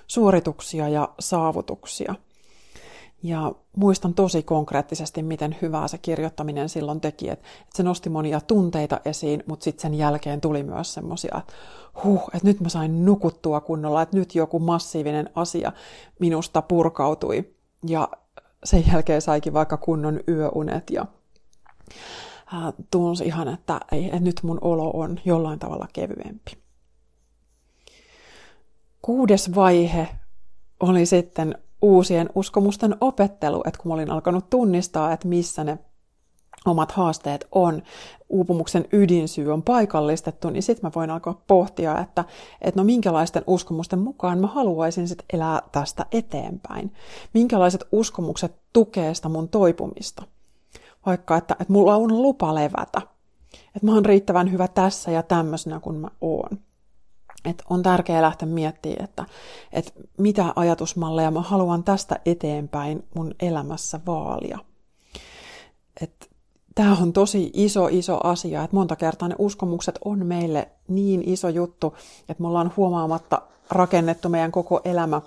suorituksia 0.06 0.88
ja 0.88 1.08
saavutuksia. 1.18 2.14
Ja 3.22 3.52
muistan 3.76 4.14
tosi 4.14 4.42
konkreettisesti, 4.42 5.22
miten 5.22 5.56
hyvää 5.62 5.88
se 5.88 5.98
kirjoittaminen 5.98 6.68
silloin 6.68 7.00
teki, 7.00 7.28
että 7.28 7.44
se 7.74 7.82
nosti 7.82 8.08
monia 8.08 8.40
tunteita 8.40 9.00
esiin, 9.04 9.42
mutta 9.46 9.64
sitten 9.64 9.82
sen 9.82 9.94
jälkeen 9.94 10.40
tuli 10.40 10.62
myös 10.62 10.94
semmoisia, 10.94 11.38
että 11.38 11.52
huh, 12.04 12.22
että 12.34 12.48
nyt 12.48 12.60
mä 12.60 12.68
sain 12.68 13.04
nukuttua 13.04 13.60
kunnolla, 13.60 14.02
että 14.02 14.16
nyt 14.16 14.34
joku 14.34 14.58
massiivinen 14.58 15.30
asia 15.34 15.72
minusta 16.18 16.62
purkautui. 16.62 17.54
Ja 17.86 18.08
sen 18.64 18.84
jälkeen 18.92 19.22
saikin 19.22 19.52
vaikka 19.52 19.76
kunnon 19.76 20.20
yöunet 20.28 20.90
ja 20.90 21.06
tunsi 22.90 23.24
ihan, 23.24 23.48
että, 23.48 23.80
ei, 23.92 24.04
että 24.04 24.20
nyt 24.20 24.40
mun 24.42 24.58
olo 24.60 24.90
on 24.90 25.20
jollain 25.24 25.58
tavalla 25.58 25.88
kevyempi. 25.92 26.52
Kuudes 29.02 29.54
vaihe 29.54 30.08
oli 30.80 31.06
sitten 31.06 31.58
uusien 31.82 32.30
uskomusten 32.34 32.96
opettelu, 33.00 33.62
että 33.66 33.80
kun 33.82 33.88
mä 33.90 33.94
olin 33.94 34.10
alkanut 34.10 34.50
tunnistaa, 34.50 35.12
että 35.12 35.28
missä 35.28 35.64
ne 35.64 35.78
omat 36.66 36.92
haasteet 36.92 37.46
on, 37.52 37.82
uupumuksen 38.28 38.84
ydinsyy 38.92 39.52
on 39.52 39.62
paikallistettu, 39.62 40.50
niin 40.50 40.62
sitten 40.62 40.86
mä 40.86 40.92
voin 40.94 41.10
alkaa 41.10 41.42
pohtia, 41.46 41.98
että, 41.98 42.24
että 42.60 42.80
no 42.80 42.84
minkälaisten 42.84 43.44
uskomusten 43.46 43.98
mukaan 43.98 44.38
mä 44.40 44.46
haluaisin 44.46 45.08
sitten 45.08 45.26
elää 45.32 45.62
tästä 45.72 46.06
eteenpäin. 46.12 46.92
Minkälaiset 47.34 47.84
uskomukset 47.92 48.54
tukee 48.72 49.14
sitä 49.14 49.28
mun 49.28 49.48
toipumista 49.48 50.22
vaikka, 51.06 51.36
että, 51.36 51.56
että 51.60 51.72
mulla 51.72 51.96
on 51.96 52.22
lupa 52.22 52.54
levätä. 52.54 53.02
Että 53.52 53.86
mä 53.86 53.94
oon 53.94 54.06
riittävän 54.06 54.52
hyvä 54.52 54.68
tässä 54.68 55.10
ja 55.10 55.22
tämmöisenä 55.22 55.80
kuin 55.80 55.96
mä 55.96 56.08
oon. 56.20 56.58
Et 57.44 57.62
on 57.70 57.82
tärkeää 57.82 58.22
lähteä 58.22 58.48
miettimään, 58.48 59.04
että, 59.04 59.24
että 59.72 59.92
mitä 60.18 60.52
ajatusmalleja 60.56 61.30
mä 61.30 61.40
haluan 61.40 61.84
tästä 61.84 62.20
eteenpäin 62.26 63.04
mun 63.14 63.34
elämässä 63.40 64.00
vaalia. 64.06 64.58
Tämä 66.74 66.96
on 67.02 67.12
tosi 67.12 67.50
iso, 67.54 67.88
iso 67.90 68.20
asia, 68.24 68.62
että 68.62 68.76
monta 68.76 68.96
kertaa 68.96 69.28
ne 69.28 69.34
uskomukset 69.38 69.98
on 70.04 70.26
meille 70.26 70.68
niin 70.88 71.22
iso 71.28 71.48
juttu, 71.48 71.94
että 72.28 72.42
me 72.42 72.48
ollaan 72.48 72.72
huomaamatta 72.76 73.42
rakennettu 73.70 74.28
meidän 74.28 74.52
koko 74.52 74.80
elämä 74.84 75.22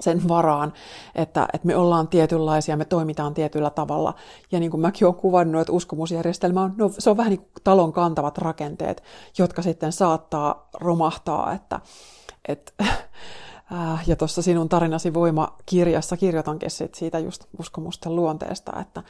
sen 0.00 0.28
varaan, 0.28 0.72
että, 1.14 1.48
että 1.52 1.66
me 1.66 1.76
ollaan 1.76 2.08
tietynlaisia, 2.08 2.76
me 2.76 2.84
toimitaan 2.84 3.34
tietyllä 3.34 3.70
tavalla. 3.70 4.14
Ja 4.52 4.60
niin 4.60 4.70
kuin 4.70 4.80
mäkin 4.80 5.06
olen 5.06 5.16
kuvannut, 5.16 5.60
että 5.60 5.72
uskomusjärjestelmä 5.72 6.62
on, 6.62 6.74
no, 6.76 6.90
se 6.98 7.10
on 7.10 7.16
vähän 7.16 7.30
niin 7.30 7.40
kuin 7.40 7.50
talon 7.64 7.92
kantavat 7.92 8.38
rakenteet, 8.38 9.02
jotka 9.38 9.62
sitten 9.62 9.92
saattaa 9.92 10.68
romahtaa, 10.74 11.52
että, 11.52 11.80
että 12.48 12.72
äh, 13.72 14.04
ja 14.06 14.16
tuossa 14.16 14.42
sinun 14.42 14.68
tarinasi 14.68 15.14
voima-kirjassa 15.14 16.16
kirjoitankin 16.16 16.70
siitä 16.94 17.18
just 17.18 17.44
uskomusten 17.58 18.16
luonteesta, 18.16 18.80
että, 18.80 19.02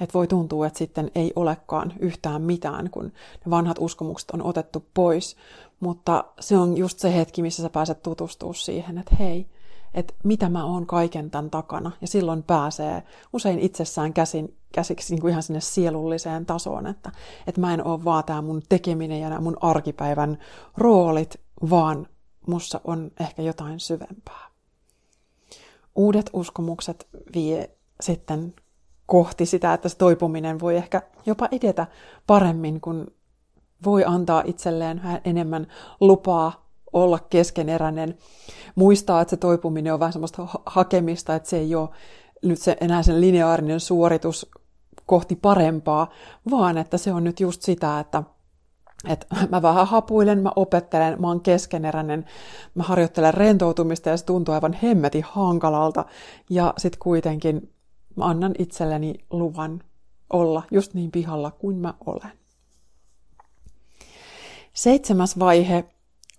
että 0.00 0.14
voi 0.14 0.26
tuntua, 0.26 0.66
että 0.66 0.78
sitten 0.78 1.10
ei 1.14 1.32
olekaan 1.36 1.92
yhtään 1.98 2.42
mitään, 2.42 2.90
kun 2.90 3.04
ne 3.44 3.50
vanhat 3.50 3.76
uskomukset 3.80 4.30
on 4.30 4.42
otettu 4.42 4.84
pois. 4.94 5.36
Mutta 5.80 6.24
se 6.40 6.56
on 6.56 6.76
just 6.76 6.98
se 6.98 7.14
hetki, 7.16 7.42
missä 7.42 7.62
sä 7.62 7.70
pääset 7.70 8.02
tutustumaan 8.02 8.54
siihen, 8.54 8.98
että 8.98 9.16
hei, 9.18 9.46
että 9.94 10.14
mitä 10.24 10.48
mä 10.48 10.64
oon 10.64 10.86
kaiken 10.86 11.30
tämän 11.30 11.50
takana. 11.50 11.90
Ja 12.00 12.06
silloin 12.06 12.42
pääsee 12.42 13.02
usein 13.32 13.58
itsessään 13.58 14.12
käsin, 14.12 14.56
käsiksi 14.72 15.14
niin 15.14 15.20
kuin 15.20 15.30
ihan 15.30 15.42
sinne 15.42 15.60
sielulliseen 15.60 16.46
tasoon, 16.46 16.86
että, 16.86 17.12
että 17.46 17.60
mä 17.60 17.74
en 17.74 17.86
ole 17.86 18.04
vaan 18.04 18.24
tämä 18.24 18.42
mun 18.42 18.62
tekeminen 18.68 19.20
ja 19.20 19.28
nämä 19.28 19.40
mun 19.40 19.56
arkipäivän 19.60 20.38
roolit, 20.76 21.40
vaan 21.70 22.06
mussa 22.46 22.80
on 22.84 23.10
ehkä 23.20 23.42
jotain 23.42 23.80
syvempää. 23.80 24.50
Uudet 25.94 26.30
uskomukset 26.32 27.08
vie 27.34 27.70
sitten 28.00 28.54
kohti 29.06 29.46
sitä, 29.46 29.74
että 29.74 29.88
se 29.88 29.96
toipuminen 29.96 30.60
voi 30.60 30.76
ehkä 30.76 31.02
jopa 31.26 31.48
edetä 31.52 31.86
paremmin, 32.26 32.80
kun 32.80 33.06
voi 33.84 34.04
antaa 34.04 34.42
itselleen 34.46 35.02
vähän 35.02 35.20
enemmän 35.24 35.66
lupaa 36.00 36.69
olla 36.92 37.18
keskeneräinen, 37.18 38.18
muistaa, 38.74 39.20
että 39.20 39.30
se 39.30 39.36
toipuminen 39.36 39.94
on 39.94 40.00
vähän 40.00 40.12
semmoista 40.12 40.46
hakemista, 40.66 41.34
että 41.34 41.48
se 41.48 41.58
ei 41.58 41.74
ole 41.74 41.88
nyt 42.42 42.58
se, 42.58 42.76
enää 42.80 43.02
sen 43.02 43.20
lineaarinen 43.20 43.80
suoritus 43.80 44.50
kohti 45.06 45.36
parempaa, 45.36 46.10
vaan 46.50 46.78
että 46.78 46.98
se 46.98 47.12
on 47.12 47.24
nyt 47.24 47.40
just 47.40 47.62
sitä, 47.62 48.00
että 48.00 48.22
että 49.08 49.26
mä 49.50 49.62
vähän 49.62 49.86
hapuilen, 49.86 50.42
mä 50.42 50.52
opettelen, 50.56 51.20
mä 51.20 51.26
oon 51.26 51.40
keskeneräinen, 51.40 52.24
mä 52.74 52.82
harjoittelen 52.82 53.34
rentoutumista 53.34 54.08
ja 54.08 54.16
se 54.16 54.24
tuntuu 54.24 54.54
aivan 54.54 54.72
hemmeti 54.72 55.24
hankalalta. 55.26 56.04
Ja 56.50 56.74
sitten 56.78 56.98
kuitenkin 56.98 57.72
mä 58.16 58.24
annan 58.24 58.54
itselleni 58.58 59.14
luvan 59.30 59.82
olla 60.32 60.62
just 60.70 60.94
niin 60.94 61.10
pihalla 61.10 61.50
kuin 61.50 61.76
mä 61.76 61.94
olen. 62.06 62.32
Seitsemäs 64.72 65.38
vaihe 65.38 65.84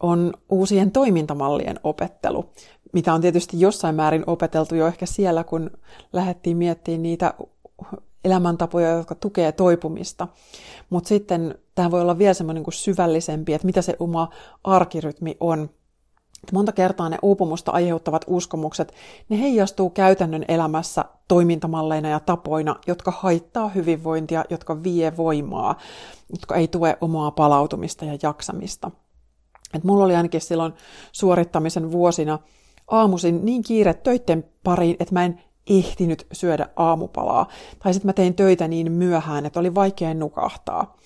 on 0.01 0.33
uusien 0.49 0.91
toimintamallien 0.91 1.79
opettelu, 1.83 2.45
mitä 2.93 3.13
on 3.13 3.21
tietysti 3.21 3.59
jossain 3.59 3.95
määrin 3.95 4.23
opeteltu 4.27 4.75
jo 4.75 4.87
ehkä 4.87 5.05
siellä, 5.05 5.43
kun 5.43 5.71
lähdettiin 6.13 6.57
miettimään 6.57 7.03
niitä 7.03 7.33
elämäntapoja, 8.23 8.89
jotka 8.89 9.15
tukee 9.15 9.51
toipumista. 9.51 10.27
Mutta 10.89 11.07
sitten 11.07 11.55
tämä 11.75 11.91
voi 11.91 12.01
olla 12.01 12.17
vielä 12.17 12.33
semmoinen 12.33 12.63
kuin 12.63 12.73
syvällisempi, 12.73 13.53
että 13.53 13.65
mitä 13.65 13.81
se 13.81 13.95
oma 13.99 14.29
arkirytmi 14.63 15.37
on. 15.39 15.69
Monta 16.53 16.71
kertaa 16.71 17.09
ne 17.09 17.17
uupumusta 17.21 17.71
aiheuttavat 17.71 18.25
uskomukset, 18.27 18.93
ne 19.29 19.39
heijastuu 19.39 19.89
käytännön 19.89 20.45
elämässä 20.47 21.05
toimintamalleina 21.27 22.09
ja 22.09 22.19
tapoina, 22.19 22.75
jotka 22.87 23.13
haittaa 23.17 23.69
hyvinvointia, 23.69 24.45
jotka 24.49 24.83
vie 24.83 25.17
voimaa, 25.17 25.75
jotka 26.29 26.55
ei 26.55 26.67
tue 26.67 26.97
omaa 27.01 27.31
palautumista 27.31 28.05
ja 28.05 28.17
jaksamista. 28.23 28.91
Et 29.73 29.83
mulla 29.83 30.05
oli 30.05 30.15
ainakin 30.15 30.41
silloin 30.41 30.73
suorittamisen 31.11 31.91
vuosina 31.91 32.39
aamuisin 32.87 33.45
niin 33.45 33.63
kiire 33.63 33.93
töitten 33.93 34.45
pariin, 34.63 34.95
että 34.99 35.13
mä 35.13 35.25
en 35.25 35.41
ehtinyt 35.69 36.27
syödä 36.31 36.69
aamupalaa. 36.75 37.47
Tai 37.79 37.93
sitten 37.93 38.09
mä 38.09 38.13
tein 38.13 38.33
töitä 38.33 38.67
niin 38.67 38.91
myöhään, 38.91 39.45
että 39.45 39.59
oli 39.59 39.75
vaikea 39.75 40.13
nukahtaa. 40.13 40.97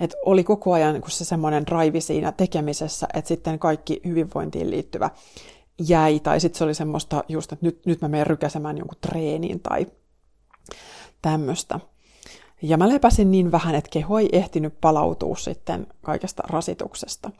Et 0.00 0.14
oli 0.24 0.44
koko 0.44 0.72
ajan 0.72 1.02
se 1.08 1.24
semmoinen 1.24 1.66
drive 1.66 2.00
siinä 2.00 2.32
tekemisessä, 2.32 3.08
että 3.14 3.28
sitten 3.28 3.58
kaikki 3.58 4.00
hyvinvointiin 4.04 4.70
liittyvä 4.70 5.10
jäi. 5.88 6.20
Tai 6.20 6.40
sitten 6.40 6.58
se 6.58 6.64
oli 6.64 6.74
semmoista 6.74 7.24
just, 7.28 7.52
että 7.52 7.66
nyt, 7.66 7.86
nyt 7.86 8.00
mä 8.00 8.08
menen 8.08 8.26
rykäsemään 8.26 8.78
jonkun 8.78 8.98
treeniin 9.00 9.60
tai 9.60 9.86
tämmöistä. 11.22 11.80
Ja 12.62 12.76
mä 12.76 12.88
lepäsin 12.88 13.30
niin 13.30 13.52
vähän, 13.52 13.74
että 13.74 13.90
keho 13.90 14.18
ei 14.18 14.28
ehtinyt 14.32 14.80
palautua 14.80 15.36
sitten 15.36 15.86
kaikesta 16.02 16.42
rasituksesta. 16.46 17.30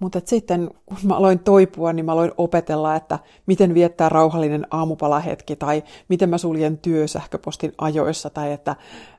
Mutta 0.00 0.20
sitten 0.24 0.70
kun 0.86 0.98
mä 1.02 1.16
aloin 1.16 1.38
toipua, 1.38 1.92
niin 1.92 2.04
mä 2.04 2.12
aloin 2.12 2.32
opetella, 2.36 2.96
että 2.96 3.18
miten 3.46 3.74
viettää 3.74 4.08
rauhallinen 4.08 4.66
aamupalahetki 4.70 5.56
tai 5.56 5.82
miten 6.08 6.30
mä 6.30 6.38
suljen 6.38 6.78
työsähköpostin 6.78 7.72
ajoissa 7.78 8.30
tai 8.30 8.52
että 8.52 8.76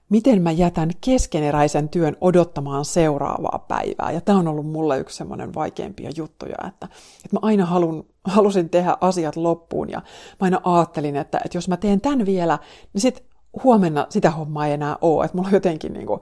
miten 0.10 0.42
mä 0.42 0.52
jätän 0.52 0.90
keskeneräisen 1.02 1.90
työn 1.90 2.18
odottamaan 2.22 2.86
seuraavaa 2.86 3.66
päivää. 3.68 4.12
Ja 4.12 4.22
tämä 4.22 4.40
on 4.40 4.48
ollut 4.48 4.72
mulle 4.72 5.00
yksi 5.00 5.18
semmoinen 5.18 5.54
vaikeimpia 5.54 6.10
juttuja, 6.16 6.56
että, 6.68 6.86
että 7.26 7.34
mä 7.34 7.40
aina 7.42 7.66
halun, 7.66 8.06
halusin 8.24 8.70
tehdä 8.70 8.98
asiat 9.02 9.36
loppuun 9.36 9.90
ja 9.90 10.00
mä 10.00 10.06
aina 10.40 10.62
ajattelin, 10.64 11.16
että, 11.16 11.42
että 11.46 11.58
jos 11.58 11.68
mä 11.68 11.78
teen 11.78 12.02
tämän 12.02 12.26
vielä, 12.26 12.60
niin 12.94 13.02
sitten 13.02 13.26
huomenna 13.64 14.06
sitä 14.10 14.32
hommaa 14.32 14.68
ei 14.68 14.74
enää 14.74 14.98
ole, 15.02 15.26
että 15.26 15.38
mulla 15.38 15.48
on 15.48 15.54
jotenkin 15.54 15.94
niin 15.94 16.08
kuin 16.08 16.22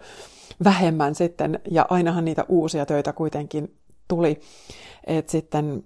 vähemmän 0.63 1.15
sitten, 1.15 1.59
ja 1.71 1.85
ainahan 1.89 2.25
niitä 2.25 2.45
uusia 2.47 2.85
töitä 2.85 3.13
kuitenkin 3.13 3.75
tuli, 4.09 4.41
että 5.07 5.31
sitten 5.31 5.83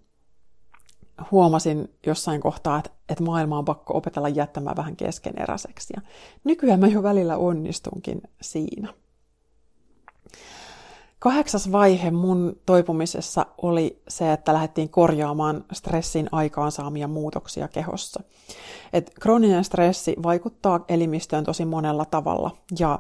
huomasin 1.32 1.90
jossain 2.06 2.42
kohtaa, 2.42 2.80
että, 2.80 2.92
että 3.10 3.24
maailma 3.24 3.58
on 3.58 3.66
pakko 3.66 3.98
opetella 3.98 4.30
jättämään 4.30 4.78
vähän 4.78 4.96
keskeneräiseksi. 4.96 5.94
Ja 5.96 6.02
nykyään 6.44 6.80
mä 6.80 6.88
jo 6.88 7.04
välillä 7.04 7.38
onnistunkin 7.38 8.22
siinä. 8.42 8.94
Kahdeksas 11.20 11.72
vaihe 11.72 12.12
mun 12.12 12.56
toipumisessa 12.66 13.46
oli 13.58 14.02
se, 14.08 14.34
että 14.34 14.54
lähdettiin 14.54 14.90
korjaamaan 14.90 15.66
stressin 15.74 16.30
aikaansaamia 16.32 17.08
muutoksia 17.08 17.68
kehossa. 17.68 18.24
Et 18.94 19.12
krooninen 19.20 19.64
stressi 19.64 20.16
vaikuttaa 20.24 20.86
elimistöön 20.88 21.44
tosi 21.44 21.66
monella 21.66 22.06
tavalla 22.06 22.52
ja 22.80 23.00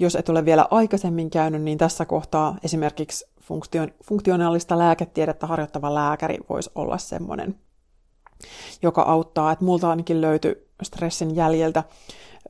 jos 0.00 0.16
et 0.16 0.28
ole 0.28 0.44
vielä 0.44 0.66
aikaisemmin 0.70 1.30
käynyt, 1.30 1.62
niin 1.62 1.78
tässä 1.78 2.04
kohtaa 2.04 2.56
esimerkiksi 2.64 3.29
funktionaalista 4.04 4.78
lääketiedettä 4.78 5.46
harjoittava 5.46 5.94
lääkäri 5.94 6.38
voisi 6.48 6.70
olla 6.74 6.98
semmoinen, 6.98 7.58
joka 8.82 9.02
auttaa. 9.02 9.52
Että 9.52 9.64
multa 9.64 9.90
ainakin 9.90 10.20
löytyi 10.20 10.68
stressin 10.82 11.36
jäljeltä 11.36 11.84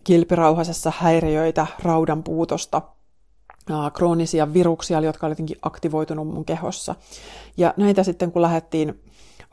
kilpirauhasessa 0.05 0.93
häiriöitä, 0.99 1.67
raudan 1.83 2.23
puutosta, 2.23 2.83
kroonisia 3.93 4.53
viruksia, 4.53 5.01
jotka 5.01 5.27
olivat 5.27 5.39
jotenkin 5.39 5.59
aktivoitunut 5.63 6.29
mun 6.29 6.45
kehossa. 6.45 6.95
Ja 7.57 7.75
näitä 7.77 8.03
sitten 8.03 8.33
kun 8.33 8.43
lähdettiin 8.43 9.03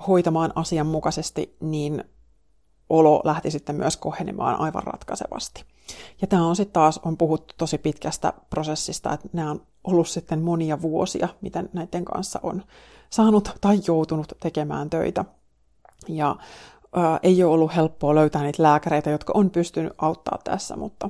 hoitamaan 0.08 0.52
asianmukaisesti, 0.56 1.58
niin 1.60 2.04
olo 2.90 3.22
lähti 3.24 3.52
sitten 3.52 3.76
myös 3.76 3.98
kohenemaan 3.98 4.60
aivan 4.60 4.84
ratkaisevasti. 4.84 5.64
Ja 6.22 6.28
tämä 6.28 6.48
on 6.48 6.56
sitten 6.56 6.74
taas, 6.74 7.00
on 7.06 7.18
puhuttu 7.18 7.54
tosi 7.58 7.78
pitkästä 7.78 8.34
prosessista, 8.50 9.14
että 9.14 9.30
nämä 9.34 9.52
on 9.52 9.62
ollut 9.84 10.08
sitten 10.08 10.42
monia 10.42 10.82
vuosia, 10.82 11.30
miten 11.42 11.70
näiden 11.74 12.06
kanssa 12.06 12.40
on 12.44 12.64
saanut 13.10 13.52
tai 13.62 13.80
joutunut 13.88 14.34
tekemään 14.40 14.90
töitä. 14.90 15.26
Ja 16.08 16.36
ää, 16.96 17.20
ei 17.24 17.44
ole 17.44 17.54
ollut 17.54 17.76
helppoa 17.76 18.16
löytää 18.16 18.44
niitä 18.44 18.64
lääkäreitä, 18.64 19.10
jotka 19.10 19.34
on 19.36 19.50
pystynyt 19.50 19.94
auttaa 19.98 20.40
tässä, 20.44 20.76
mutta, 20.76 21.10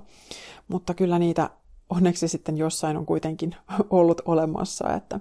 mutta 0.67 0.93
kyllä 0.93 1.19
niitä 1.19 1.49
onneksi 1.89 2.27
sitten 2.27 2.57
jossain 2.57 2.97
on 2.97 3.05
kuitenkin 3.05 3.55
ollut 3.89 4.21
olemassa, 4.25 4.93
että, 4.93 5.19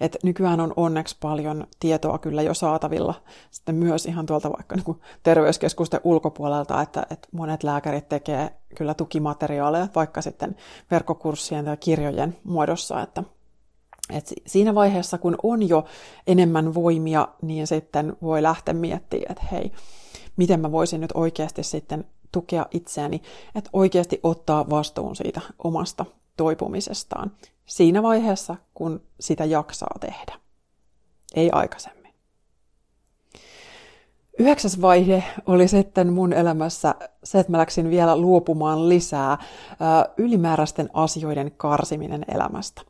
että 0.00 0.18
nykyään 0.22 0.60
on 0.60 0.72
onneksi 0.76 1.16
paljon 1.20 1.66
tietoa 1.80 2.18
kyllä 2.18 2.42
jo 2.42 2.54
saatavilla 2.54 3.14
sitten 3.50 3.74
myös 3.74 4.06
ihan 4.06 4.26
tuolta 4.26 4.52
vaikka 4.52 4.76
niin 4.76 5.00
terveyskeskusten 5.22 6.00
ulkopuolelta, 6.04 6.82
että, 6.82 7.06
että 7.10 7.28
monet 7.32 7.62
lääkärit 7.62 8.08
tekee 8.08 8.50
kyllä 8.76 8.94
tukimateriaaleja 8.94 9.88
vaikka 9.94 10.22
sitten 10.22 10.56
verkkokurssien 10.90 11.64
tai 11.64 11.76
kirjojen 11.76 12.36
muodossa, 12.44 13.02
että, 13.02 13.22
että 14.10 14.34
siinä 14.46 14.74
vaiheessa, 14.74 15.18
kun 15.18 15.36
on 15.42 15.68
jo 15.68 15.84
enemmän 16.26 16.74
voimia, 16.74 17.28
niin 17.42 17.66
sitten 17.66 18.16
voi 18.22 18.42
lähteä 18.42 18.74
miettimään, 18.74 19.32
että 19.32 19.44
hei, 19.52 19.72
miten 20.36 20.60
mä 20.60 20.72
voisin 20.72 21.00
nyt 21.00 21.10
oikeasti 21.14 21.62
sitten 21.62 22.04
tukea 22.32 22.66
itseäni, 22.70 23.22
että 23.54 23.70
oikeasti 23.72 24.20
ottaa 24.22 24.70
vastuun 24.70 25.16
siitä 25.16 25.40
omasta 25.64 26.04
toipumisestaan 26.36 27.32
siinä 27.66 28.02
vaiheessa, 28.02 28.56
kun 28.74 29.02
sitä 29.20 29.44
jaksaa 29.44 29.96
tehdä. 30.00 30.34
Ei 31.34 31.50
aikaisemmin. 31.50 32.14
Yhdeksäs 34.38 34.80
vaihe 34.80 35.24
oli 35.46 35.68
sitten 35.68 36.12
mun 36.12 36.32
elämässä 36.32 36.94
se, 37.24 37.38
että 37.38 37.52
mä 37.52 37.58
läksin 37.58 37.90
vielä 37.90 38.16
luopumaan 38.16 38.88
lisää 38.88 39.38
ylimääräisten 40.16 40.90
asioiden 40.92 41.52
karsiminen 41.56 42.24
elämästä. 42.28 42.82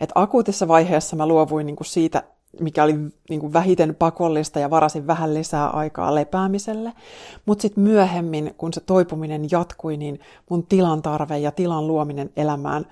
Et 0.00 0.10
akuutissa 0.14 0.68
vaiheessa 0.68 1.16
mä 1.16 1.26
luovuin 1.26 1.66
niinku 1.66 1.84
siitä 1.84 2.22
mikä 2.60 2.84
oli 2.84 2.94
niin 3.30 3.40
kuin 3.40 3.52
vähiten 3.52 3.94
pakollista 3.94 4.60
ja 4.60 4.70
varasin 4.70 5.06
vähän 5.06 5.34
lisää 5.34 5.68
aikaa 5.68 6.14
lepäämiselle. 6.14 6.92
Mutta 7.46 7.62
sitten 7.62 7.84
myöhemmin, 7.84 8.54
kun 8.58 8.72
se 8.72 8.80
toipuminen 8.80 9.46
jatkui, 9.50 9.96
niin 9.96 10.20
mun 10.50 10.66
tilan 10.66 11.02
tarve 11.02 11.38
ja 11.38 11.52
tilan 11.52 11.86
luominen 11.86 12.30
elämään, 12.36 12.86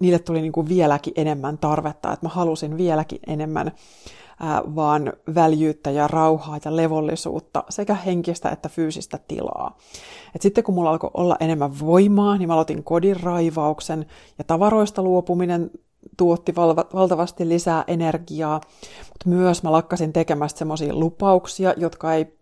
niille 0.00 0.18
tuli 0.18 0.40
niin 0.40 0.52
kuin 0.52 0.68
vieläkin 0.68 1.12
enemmän 1.16 1.58
tarvetta, 1.58 2.12
että 2.12 2.26
mä 2.26 2.30
halusin 2.30 2.76
vieläkin 2.76 3.18
enemmän 3.26 3.72
ää, 4.40 4.62
vaan 4.74 5.12
väljyyttä 5.34 5.90
ja 5.90 6.08
rauhaa 6.08 6.58
ja 6.64 6.76
levollisuutta, 6.76 7.64
sekä 7.68 7.94
henkistä 7.94 8.50
että 8.50 8.68
fyysistä 8.68 9.18
tilaa. 9.28 9.76
Et 10.34 10.42
sitten 10.42 10.64
kun 10.64 10.74
mulla 10.74 10.90
alkoi 10.90 11.10
olla 11.14 11.36
enemmän 11.40 11.80
voimaa, 11.80 12.38
niin 12.38 12.48
mä 12.48 12.54
aloitin 12.54 12.84
kodin 12.84 13.20
raivauksen 13.20 14.06
ja 14.38 14.44
tavaroista 14.44 15.02
luopuminen 15.02 15.70
tuotti 16.16 16.54
valtavasti 16.94 17.48
lisää 17.48 17.84
energiaa, 17.86 18.60
mutta 19.08 19.28
myös 19.28 19.62
mä 19.62 19.72
lakkasin 19.72 20.12
tekemästä 20.12 20.58
semmoisia 20.58 20.94
lupauksia, 20.94 21.74
jotka 21.76 22.14
ei 22.14 22.38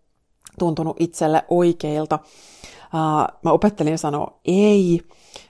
tuntunut 0.59 0.95
itselle 0.99 1.43
oikeilta. 1.49 2.19
Mä 3.43 3.51
opettelin 3.51 3.97
sanoa 3.97 4.39
ei, 4.45 5.01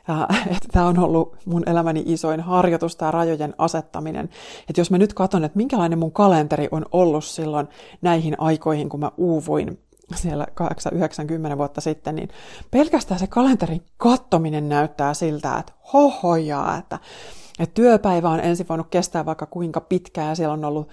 että 0.56 0.68
tämä 0.72 0.88
on 0.88 1.00
ollut 1.00 1.38
mun 1.46 1.70
elämäni 1.70 2.04
isoin 2.06 2.40
harjoitus, 2.40 2.96
tämä 2.96 3.12
rajojen 3.12 3.56
asettaminen. 3.58 4.30
Että 4.70 4.82
jos 4.82 4.92
mä 4.92 4.98
nyt 4.98 5.14
katson, 5.14 5.44
että 5.44 5.58
minkälainen 5.58 6.00
mun 6.00 6.12
kalenteri 6.12 6.68
on 6.72 6.86
ollut 6.92 7.26
silloin 7.26 7.68
näihin 8.02 8.36
aikoihin, 8.40 8.90
kun 8.90 9.00
mä 9.00 9.12
uuvuin 9.18 9.80
siellä 10.16 10.48
8-90 11.54 11.58
vuotta 11.58 11.82
sitten, 11.82 12.16
niin 12.16 12.30
pelkästään 12.72 13.20
se 13.20 13.28
kalenterin 13.28 13.82
kattominen 13.98 14.70
näyttää 14.70 15.14
siltä, 15.14 15.58
että 15.60 15.74
hohojaa, 15.94 16.78
että 16.78 17.00
et 17.62 17.74
työpäivä 17.74 18.30
on 18.30 18.40
ensin 18.40 18.68
voinut 18.70 18.88
kestää 18.90 19.26
vaikka 19.26 19.46
kuinka 19.46 19.82
pitkään. 19.82 20.30
Ja 20.30 20.36
siellä 20.36 20.54
on 20.54 20.66
ollut 20.66 20.90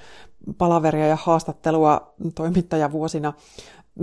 palaveria 0.58 1.06
ja 1.06 1.16
haastattelua 1.22 2.14
toimittajavuosina 2.34 3.32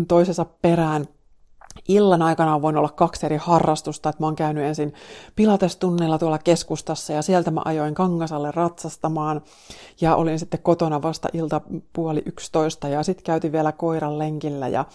toisensa 0.07 0.45
perään. 0.61 1.05
Illan 1.87 2.21
aikana 2.21 2.55
on 2.55 2.61
voinut 2.61 2.79
olla 2.79 2.89
kaksi 2.89 3.25
eri 3.25 3.37
harrastusta, 3.37 4.09
että 4.09 4.23
mä 4.23 4.27
oon 4.27 4.35
käynyt 4.35 4.63
ensin 4.63 4.93
pilatestunnilla 5.35 6.17
tuolla 6.17 6.37
keskustassa 6.37 7.13
ja 7.13 7.21
sieltä 7.21 7.51
mä 7.51 7.61
ajoin 7.65 7.93
Kangasalle 7.93 8.51
ratsastamaan. 8.51 9.41
Ja 10.01 10.15
olin 10.15 10.39
sitten 10.39 10.59
kotona 10.63 11.01
vasta 11.01 11.29
ilta 11.33 11.61
puoli 11.93 12.23
yksitoista 12.25 12.87
ja 12.87 13.03
sitten 13.03 13.23
käytiin 13.23 13.53
vielä 13.53 13.71
koiran 13.71 14.19
lenkillä. 14.19 14.67
Ja 14.67 14.85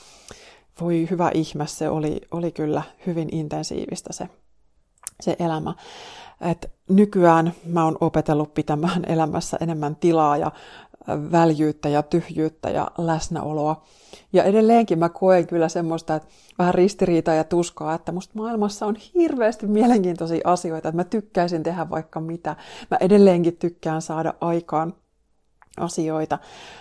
voi 0.80 1.06
hyvä 1.10 1.30
ihme, 1.34 1.66
se 1.66 1.88
oli, 1.88 2.20
oli 2.30 2.52
kyllä 2.52 2.82
hyvin 3.06 3.28
intensiivistä 3.32 4.12
se, 4.12 4.28
se 5.20 5.36
elämä 5.38 5.74
että 6.40 6.68
nykyään 6.88 7.52
mä 7.66 7.84
oon 7.84 7.96
opetellut 8.00 8.54
pitämään 8.54 9.04
elämässä 9.12 9.56
enemmän 9.60 9.96
tilaa 9.96 10.36
ja 10.36 10.52
väljyyttä 11.08 11.88
ja 11.88 12.02
tyhjyyttä 12.02 12.70
ja 12.70 12.90
läsnäoloa. 12.98 13.82
Ja 14.32 14.44
edelleenkin 14.44 14.98
mä 14.98 15.08
koen 15.08 15.46
kyllä 15.46 15.68
semmoista, 15.68 16.14
että 16.14 16.28
vähän 16.58 16.74
ristiriitaa 16.74 17.34
ja 17.34 17.44
tuskaa, 17.44 17.94
että 17.94 18.12
musta 18.12 18.38
maailmassa 18.38 18.86
on 18.86 18.96
hirveästi 19.14 19.66
mielenkiintoisia 19.66 20.40
asioita, 20.44 20.88
että 20.88 20.96
mä 20.96 21.04
tykkäisin 21.04 21.62
tehdä 21.62 21.90
vaikka 21.90 22.20
mitä. 22.20 22.56
Mä 22.90 22.96
edelleenkin 23.00 23.56
tykkään 23.56 24.02
saada 24.02 24.34
aikaan 24.40 24.94
asioita, 25.76 26.38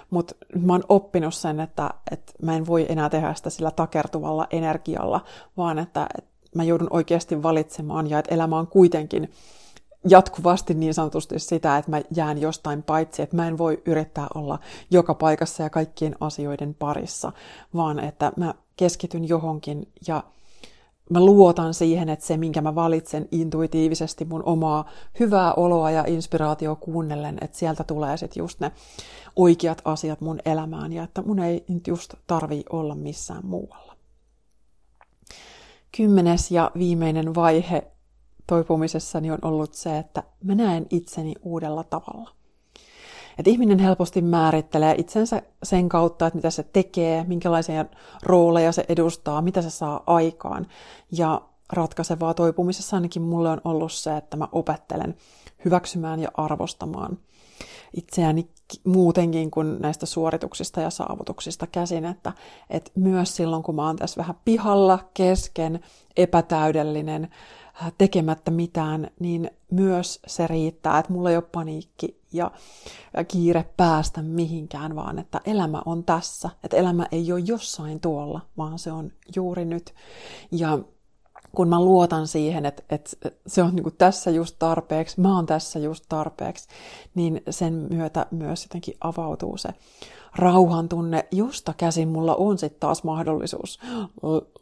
mutta 0.09 0.35
mä 0.59 0.73
oon 0.73 0.83
oppinut 0.89 1.33
sen, 1.33 1.59
että, 1.59 1.89
että 2.11 2.33
mä 2.41 2.55
en 2.55 2.67
voi 2.67 2.85
enää 2.89 3.09
tehdä 3.09 3.33
sitä 3.33 3.49
sillä 3.49 3.71
takertuvalla 3.71 4.47
energialla, 4.51 5.21
vaan 5.57 5.79
että, 5.79 6.07
että 6.17 6.29
mä 6.55 6.63
joudun 6.63 6.87
oikeasti 6.89 7.43
valitsemaan 7.43 8.09
ja 8.09 8.19
että 8.19 8.35
elämä 8.35 8.57
on 8.57 8.67
kuitenkin 8.67 9.31
jatkuvasti 10.09 10.73
niin 10.73 10.93
sanotusti 10.93 11.39
sitä, 11.39 11.77
että 11.77 11.91
mä 11.91 12.01
jään 12.15 12.41
jostain 12.41 12.83
paitsi, 12.83 13.21
että 13.21 13.35
mä 13.35 13.47
en 13.47 13.57
voi 13.57 13.81
yrittää 13.85 14.27
olla 14.35 14.59
joka 14.91 15.13
paikassa 15.13 15.63
ja 15.63 15.69
kaikkien 15.69 16.15
asioiden 16.19 16.73
parissa, 16.73 17.31
vaan 17.75 17.99
että 17.99 18.31
mä 18.37 18.53
keskityn 18.77 19.27
johonkin 19.27 19.87
ja 20.07 20.23
mä 21.09 21.25
luotan 21.25 21.73
siihen, 21.73 22.09
että 22.09 22.25
se, 22.25 22.37
minkä 22.37 22.61
mä 22.61 22.75
valitsen 22.75 23.27
intuitiivisesti 23.31 24.25
mun 24.25 24.43
omaa 24.45 24.89
hyvää 25.19 25.53
oloa 25.53 25.91
ja 25.91 26.03
inspiraatio 26.07 26.75
kuunnellen, 26.75 27.37
että 27.41 27.57
sieltä 27.57 27.83
tulee 27.83 28.17
sitten 28.17 28.41
just 28.41 28.59
ne 28.59 28.71
oikeat 29.35 29.81
asiat 29.85 30.21
mun 30.21 30.39
elämään 30.45 30.93
ja 30.93 31.03
että 31.03 31.21
mun 31.21 31.39
ei 31.39 31.65
nyt 31.67 31.87
just 31.87 32.13
tarvii 32.27 32.63
olla 32.69 32.95
missään 32.95 33.45
muualla. 33.45 33.88
Kymmenes 35.97 36.51
ja 36.51 36.71
viimeinen 36.77 37.35
vaihe 37.35 37.87
toipumisessani 38.47 39.31
on 39.31 39.39
ollut 39.41 39.73
se, 39.73 39.97
että 39.97 40.23
mä 40.43 40.55
näen 40.55 40.85
itseni 40.89 41.33
uudella 41.43 41.83
tavalla. 41.83 42.29
Et 43.39 43.47
ihminen 43.47 43.79
helposti 43.79 44.21
määrittelee 44.21 44.95
itsensä 44.97 45.41
sen 45.63 45.89
kautta, 45.89 46.27
että 46.27 46.37
mitä 46.37 46.49
se 46.49 46.63
tekee, 46.63 47.23
minkälaisia 47.27 47.85
rooleja 48.23 48.71
se 48.71 48.85
edustaa, 48.89 49.41
mitä 49.41 49.61
se 49.61 49.69
saa 49.69 50.03
aikaan. 50.07 50.67
Ja 51.11 51.41
ratkaisevaa 51.73 52.33
toipumisessa 52.33 52.97
ainakin 52.97 53.21
mulle 53.21 53.49
on 53.49 53.61
ollut 53.63 53.91
se, 53.91 54.17
että 54.17 54.37
mä 54.37 54.47
opettelen 54.51 55.15
hyväksymään 55.65 56.19
ja 56.19 56.29
arvostamaan 56.33 57.17
itseäni 57.93 58.49
muutenkin 58.83 59.51
kuin 59.51 59.81
näistä 59.81 60.05
suorituksista 60.05 60.81
ja 60.81 60.89
saavutuksista 60.89 61.67
käsin, 61.67 62.05
että, 62.05 62.33
että 62.69 62.91
myös 62.95 63.35
silloin, 63.35 63.63
kun 63.63 63.75
mä 63.75 63.85
oon 63.87 63.95
tässä 63.95 64.17
vähän 64.17 64.35
pihalla, 64.45 65.09
kesken, 65.13 65.79
epätäydellinen, 66.17 67.29
Äh, 67.81 67.93
tekemättä 67.97 68.51
mitään, 68.51 69.07
niin 69.19 69.51
myös 69.71 70.19
se 70.27 70.47
riittää, 70.47 70.99
että 70.99 71.13
mulla 71.13 71.29
ei 71.29 71.35
ole 71.35 71.43
paniikki 71.51 72.21
ja 72.33 72.51
kiire 73.27 73.65
päästä 73.77 74.21
mihinkään, 74.21 74.95
vaan 74.95 75.19
että 75.19 75.41
elämä 75.45 75.81
on 75.85 76.03
tässä, 76.03 76.49
että 76.63 76.77
elämä 76.77 77.05
ei 77.11 77.31
ole 77.31 77.39
jossain 77.39 77.99
tuolla, 77.99 78.41
vaan 78.57 78.79
se 78.79 78.91
on 78.91 79.11
juuri 79.35 79.65
nyt. 79.65 79.93
Ja 80.51 80.79
kun 81.55 81.67
mä 81.67 81.83
luotan 81.83 82.27
siihen, 82.27 82.65
että, 82.65 82.83
että 82.89 83.31
se 83.47 83.63
on 83.63 83.75
niin 83.75 83.95
tässä 83.97 84.31
just 84.31 84.55
tarpeeksi, 84.59 85.21
mä 85.21 85.35
oon 85.35 85.45
tässä 85.45 85.79
just 85.79 86.05
tarpeeksi, 86.09 86.67
niin 87.15 87.41
sen 87.49 87.87
myötä 87.89 88.25
myös 88.31 88.63
jotenkin 88.63 88.97
avautuu 89.01 89.57
se 89.57 89.69
rauhan 90.35 90.89
tunne, 90.89 91.27
josta 91.31 91.73
käsin 91.77 92.07
mulla 92.07 92.35
on 92.35 92.57
sitten 92.57 92.79
taas 92.79 93.03
mahdollisuus 93.03 93.79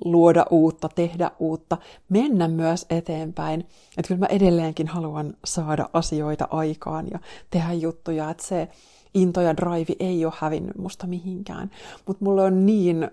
luoda 0.05 0.45
uutta, 0.49 0.89
tehdä 0.89 1.31
uutta, 1.39 1.77
mennä 2.09 2.47
myös 2.47 2.85
eteenpäin. 2.89 3.59
Että 3.97 4.07
kyllä 4.07 4.19
mä 4.19 4.25
edelleenkin 4.25 4.87
haluan 4.87 5.33
saada 5.45 5.89
asioita 5.93 6.47
aikaan 6.51 7.07
ja 7.11 7.19
tehdä 7.49 7.73
juttuja, 7.73 8.29
että 8.29 8.43
se 8.43 8.67
into 9.13 9.41
ja 9.41 9.57
drive 9.57 9.95
ei 9.99 10.25
ole 10.25 10.33
hävinnyt 10.37 10.77
musta 10.77 11.07
mihinkään. 11.07 11.71
Mutta 12.05 12.25
mulla 12.25 12.43
on 12.43 12.65
niin 12.65 13.11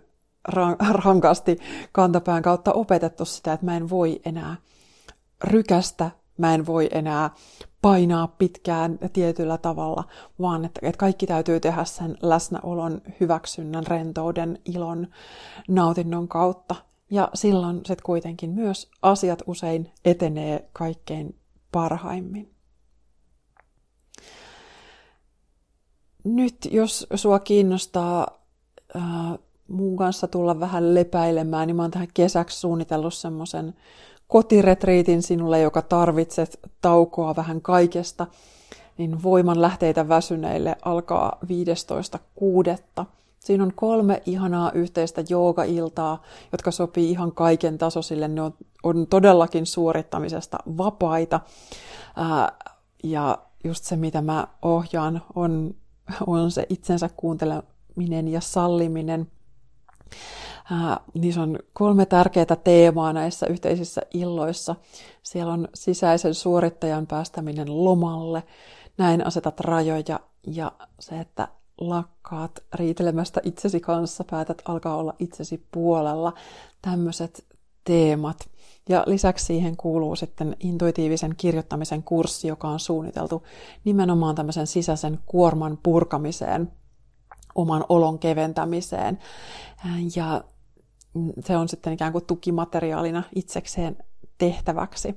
rankasti 1.05 1.59
kantapään 1.93 2.43
kautta 2.43 2.73
opetettu 2.73 3.25
sitä, 3.25 3.53
että 3.53 3.67
mä 3.67 3.77
en 3.77 3.91
voi 3.91 4.21
enää 4.25 4.57
rykästä, 5.45 6.11
mä 6.39 6.55
en 6.55 6.67
voi 6.67 6.89
enää 6.93 7.31
painaa 7.83 8.29
pitkään 8.29 8.99
tietyllä 9.13 9.59
tavalla, 9.59 10.05
vaan 10.41 10.65
että, 10.65 10.81
että 10.83 10.99
kaikki 10.99 11.27
täytyy 11.27 11.61
tehdä 11.61 11.85
sen 11.85 12.19
läsnäolon, 12.23 13.03
hyväksynnän, 13.21 13.87
rentouden, 13.87 14.59
ilon, 14.65 15.09
nautinnon 15.69 16.29
kautta. 16.29 16.75
Ja 17.11 17.29
silloin 17.35 17.77
sitten 17.77 18.05
kuitenkin 18.07 18.51
myös 18.51 18.91
asiat 19.03 19.43
usein 19.47 19.93
etenee 20.05 20.69
kaikkein 20.73 21.39
parhaimmin. 21.73 22.55
Nyt 26.25 26.57
jos 26.71 27.07
sua 27.15 27.39
kiinnostaa 27.39 28.27
äh, 28.97 29.03
mun 29.69 29.97
kanssa 29.97 30.29
tulla 30.29 30.61
vähän 30.61 30.95
lepäilemään, 30.95 31.67
niin 31.67 31.77
mä 31.77 31.83
oon 31.83 31.91
tähän 31.91 32.09
kesäksi 32.15 32.61
suunnitellut 32.61 33.15
semmoisen 33.15 33.75
kotiretriitin 34.29 35.23
sinulle, 35.23 35.61
joka 35.61 35.83
tarvitset 35.83 36.61
taukoa 36.81 37.37
vähän 37.37 37.61
kaikesta, 37.61 38.27
niin 38.99 39.23
voiman 39.23 39.63
lähteitä 39.63 40.09
väsyneille 40.09 40.77
alkaa 40.85 41.39
15.6. 42.99 43.05
Siinä 43.39 43.65
on 43.65 43.73
kolme 43.75 44.23
ihanaa 44.27 44.73
yhteistä 44.73 45.25
jooga-iltaa, 45.29 46.23
jotka 46.53 46.71
sopii 46.71 47.11
ihan 47.11 47.33
kaiken 47.33 47.79
tasoisille. 47.79 48.29
Ne 48.29 48.43
on, 48.43 48.55
on 48.83 49.07
todellakin 49.07 49.67
suorittamisesta 49.67 50.59
vapaita. 50.77 51.41
Ää, 52.17 52.53
ja 53.05 53.39
just 53.65 53.85
se, 53.85 53.97
mitä 53.97 54.23
mä 54.23 54.47
ohjaan, 54.63 55.23
on, 55.35 55.75
on 56.27 56.51
se 56.51 56.67
itsensä 56.69 57.11
kuunteleminen 57.17 58.29
ja 58.29 58.41
salliminen– 58.41 59.27
niissä 61.15 61.43
on 61.43 61.59
kolme 61.73 62.07
tärkeää 62.07 62.57
teemaa 62.65 63.13
näissä 63.13 63.47
yhteisissä 63.47 64.03
illoissa. 64.15 64.77
Siellä 65.23 65.53
on 65.53 65.69
sisäisen 65.75 66.35
suorittajan 66.35 67.07
päästäminen 67.07 67.85
lomalle, 67.85 68.43
näin 68.99 69.27
asetat 69.27 69.61
rajoja 69.61 70.21
ja 70.47 70.73
se, 71.01 71.21
että 71.21 71.49
lakkaat 71.79 72.63
riitelemästä 72.75 73.41
itsesi 73.45 73.81
kanssa, 73.81 74.25
päätät 74.31 74.63
alkaa 74.65 74.97
olla 74.97 75.15
itsesi 75.19 75.67
puolella. 75.73 76.33
Tämmöiset 76.83 77.45
teemat. 77.85 78.51
Ja 78.89 79.05
lisäksi 79.07 79.45
siihen 79.45 79.77
kuuluu 79.77 80.17
sitten 80.17 80.57
intuitiivisen 80.61 81.35
kirjoittamisen 81.37 82.03
kurssi, 82.03 82.49
joka 82.49 82.69
on 82.69 82.81
suunniteltu 82.81 83.43
nimenomaan 83.85 84.35
tämmöisen 84.35 84.67
sisäisen 84.67 85.19
kuorman 85.27 85.79
purkamiseen, 85.83 86.73
oman 87.55 87.85
olon 87.89 88.19
keventämiseen. 88.19 89.19
Ja 90.17 90.45
se 91.45 91.57
on 91.57 91.69
sitten 91.69 91.93
ikään 91.93 92.13
kuin 92.13 92.27
tukimateriaalina 92.27 93.23
itsekseen 93.35 93.97
tehtäväksi. 94.39 95.15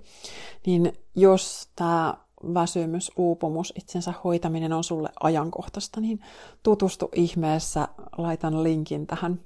Niin 0.65 0.93
jos 1.15 1.69
tämä 1.76 2.13
väsymys, 2.54 3.12
uupumus, 3.17 3.73
itsensä 3.78 4.13
hoitaminen 4.23 4.73
on 4.73 4.84
sulle 4.84 5.10
ajankohtaista, 5.19 6.02
niin 6.02 6.19
tutustu 6.63 7.10
ihmeessä, 7.15 7.88
laitan 8.17 8.63
linkin 8.63 9.08
tähän 9.08 9.39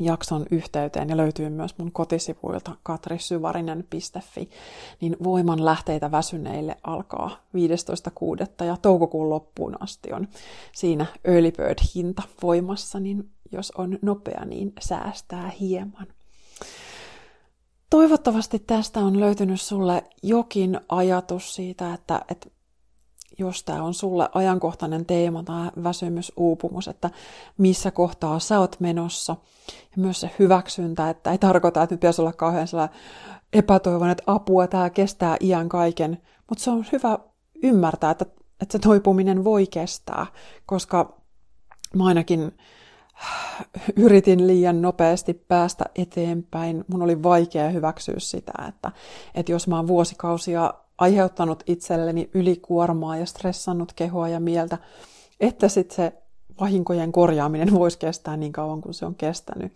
jakson 0.00 0.46
yhteyteen 0.50 1.08
ja 1.08 1.16
löytyy 1.16 1.50
myös 1.50 1.78
mun 1.78 1.92
kotisivuilta 1.92 2.76
katrisyvarinen.fi, 2.82 4.50
niin 5.00 5.16
voiman 5.24 5.64
lähteitä 5.64 6.10
väsyneille 6.10 6.76
alkaa 6.82 7.30
15.6. 8.60 8.64
ja 8.64 8.76
toukokuun 8.82 9.30
loppuun 9.30 9.82
asti 9.82 10.12
on 10.12 10.28
siinä 10.72 11.06
early 11.24 11.50
bird 11.50 11.78
hinta 11.94 12.22
voimassa, 12.42 13.00
niin 13.00 13.30
jos 13.52 13.70
on 13.70 13.98
nopea, 14.02 14.44
niin 14.44 14.72
säästää 14.80 15.52
hieman. 15.60 16.06
Toivottavasti 17.90 18.58
tästä 18.58 19.00
on 19.00 19.20
löytynyt 19.20 19.60
sulle 19.60 20.04
jokin 20.22 20.80
ajatus 20.88 21.54
siitä, 21.54 21.94
että, 21.94 22.24
että 22.28 22.48
jos 23.38 23.64
tämä 23.64 23.82
on 23.82 23.94
sulle 23.94 24.28
ajankohtainen 24.32 25.06
teema 25.06 25.42
tai 25.42 25.70
väsymys, 25.82 26.32
uupumus, 26.36 26.88
että 26.88 27.10
missä 27.58 27.90
kohtaa 27.90 28.38
sä 28.38 28.60
oot 28.60 28.76
menossa. 28.80 29.36
Ja 29.68 30.02
myös 30.02 30.20
se 30.20 30.30
hyväksyntä, 30.38 31.10
että 31.10 31.30
ei 31.30 31.38
tarkoita, 31.38 31.82
että 31.82 31.94
nyt 31.94 32.00
pitäisi 32.00 32.22
olla 32.22 32.32
kauhean 32.32 32.68
epätoivon, 33.52 34.10
että 34.10 34.22
apua, 34.26 34.66
tämä 34.66 34.90
kestää 34.90 35.36
iän 35.40 35.68
kaiken. 35.68 36.22
Mutta 36.48 36.64
se 36.64 36.70
on 36.70 36.86
hyvä 36.92 37.18
ymmärtää, 37.62 38.10
että, 38.10 38.26
että 38.62 38.72
se 38.72 38.78
toipuminen 38.78 39.44
voi 39.44 39.66
kestää, 39.66 40.26
koska 40.66 41.20
mä 41.96 42.06
ainakin 42.06 42.52
yritin 43.96 44.46
liian 44.46 44.82
nopeasti 44.82 45.34
päästä 45.34 45.84
eteenpäin. 45.94 46.84
Mun 46.88 47.02
oli 47.02 47.22
vaikea 47.22 47.68
hyväksyä 47.68 48.14
sitä, 48.18 48.52
että, 48.68 48.92
että 49.34 49.52
jos 49.52 49.68
mä 49.68 49.76
oon 49.76 49.86
vuosikausia 49.86 50.74
aiheuttanut 50.98 51.62
itselleni 51.66 52.30
ylikuormaa 52.34 53.16
ja 53.16 53.26
stressannut 53.26 53.92
kehoa 53.92 54.28
ja 54.28 54.40
mieltä, 54.40 54.78
että 55.40 55.68
sitten 55.68 55.96
se 55.96 56.12
vahinkojen 56.60 57.12
korjaaminen 57.12 57.74
voisi 57.78 57.98
kestää 57.98 58.36
niin 58.36 58.52
kauan 58.52 58.80
kuin 58.80 58.94
se 58.94 59.06
on 59.06 59.14
kestänyt. 59.14 59.72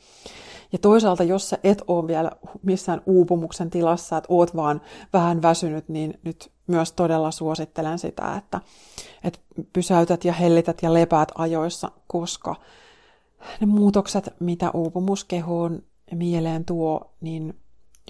Ja 0.73 0.79
toisaalta, 0.79 1.25
jos 1.25 1.51
sä 1.51 1.59
et 1.64 1.83
ole 1.87 2.07
vielä 2.07 2.31
missään 2.62 3.03
uupumuksen 3.07 3.71
tilassa, 3.71 4.16
että 4.16 4.27
oot 4.33 4.57
vaan 4.57 4.81
vähän 5.12 5.43
väsynyt, 5.43 5.89
niin 5.89 6.19
nyt 6.25 6.51
myös 6.66 6.93
todella 6.93 7.31
suosittelen 7.31 7.99
sitä, 7.99 8.37
että, 8.37 8.61
että 9.25 9.39
pysäytät 9.73 10.25
ja 10.25 10.33
hellität 10.33 10.83
ja 10.83 10.95
lepäät 10.95 11.29
ajoissa, 11.35 11.91
koska 12.07 12.57
ne 13.61 13.66
muutokset, 13.66 14.35
mitä 14.41 14.71
uupumus 14.71 15.25
kehoon 15.25 15.83
ja 16.11 16.16
mieleen 16.16 16.64
tuo, 16.64 17.14
niin 17.21 17.61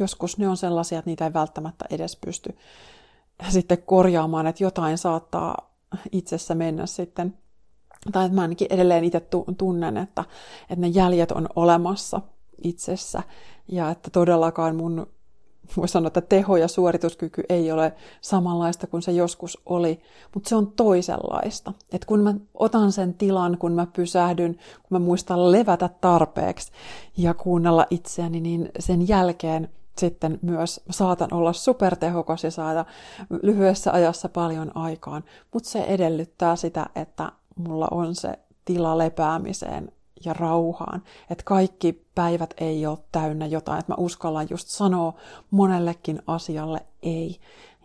joskus 0.00 0.38
ne 0.38 0.48
on 0.48 0.56
sellaisia, 0.56 0.98
että 0.98 1.10
niitä 1.10 1.24
ei 1.24 1.32
välttämättä 1.32 1.84
edes 1.90 2.16
pysty 2.16 2.56
sitten 3.48 3.82
korjaamaan, 3.82 4.46
että 4.46 4.64
jotain 4.64 4.98
saattaa 4.98 5.74
itsessä 6.12 6.54
mennä 6.54 6.86
sitten, 6.86 7.38
tai 8.12 8.24
että 8.24 8.34
mä 8.34 8.42
ainakin 8.42 8.66
edelleen 8.70 9.04
itse 9.04 9.22
tunnen, 9.58 9.96
että, 9.96 10.24
että 10.62 10.80
ne 10.80 10.88
jäljet 10.88 11.32
on 11.32 11.48
olemassa 11.56 12.20
itsessä, 12.62 13.22
ja 13.68 13.90
että 13.90 14.10
todellakaan 14.10 14.76
mun 14.76 15.06
voi 15.76 15.88
sanoa, 15.88 16.06
että 16.06 16.20
teho 16.20 16.56
ja 16.56 16.68
suorituskyky 16.68 17.42
ei 17.48 17.72
ole 17.72 17.92
samanlaista 18.20 18.86
kuin 18.86 19.02
se 19.02 19.12
joskus 19.12 19.58
oli, 19.66 20.00
mutta 20.34 20.48
se 20.48 20.56
on 20.56 20.72
toisenlaista. 20.72 21.72
Et 21.92 22.04
kun 22.04 22.20
mä 22.20 22.34
otan 22.54 22.92
sen 22.92 23.14
tilan, 23.14 23.58
kun 23.58 23.72
mä 23.72 23.86
pysähdyn, 23.86 24.54
kun 24.54 24.88
mä 24.90 24.98
muistan 24.98 25.52
levätä 25.52 25.90
tarpeeksi 26.00 26.72
ja 27.16 27.34
kuunnella 27.34 27.86
itseäni, 27.90 28.40
niin 28.40 28.70
sen 28.78 29.08
jälkeen 29.08 29.68
sitten 29.98 30.38
myös 30.42 30.80
saatan 30.90 31.34
olla 31.34 31.52
supertehokas 31.52 32.44
ja 32.44 32.50
saada 32.50 32.84
lyhyessä 33.42 33.92
ajassa 33.92 34.28
paljon 34.28 34.76
aikaan, 34.76 35.24
mutta 35.52 35.68
se 35.68 35.80
edellyttää 35.82 36.56
sitä, 36.56 36.86
että 36.94 37.32
mulla 37.56 37.88
on 37.90 38.14
se 38.14 38.38
tila 38.64 38.98
lepäämiseen 38.98 39.92
ja 40.24 40.32
rauhaan. 40.32 41.02
Että 41.30 41.44
kaikki 41.44 42.06
päivät 42.14 42.54
ei 42.56 42.86
ole 42.86 42.98
täynnä 43.12 43.46
jotain, 43.46 43.78
että 43.78 43.92
mä 43.92 43.96
uskallan 43.98 44.46
just 44.50 44.68
sanoa 44.68 45.14
monellekin 45.50 46.22
asialle 46.26 46.86
ei. 47.02 47.40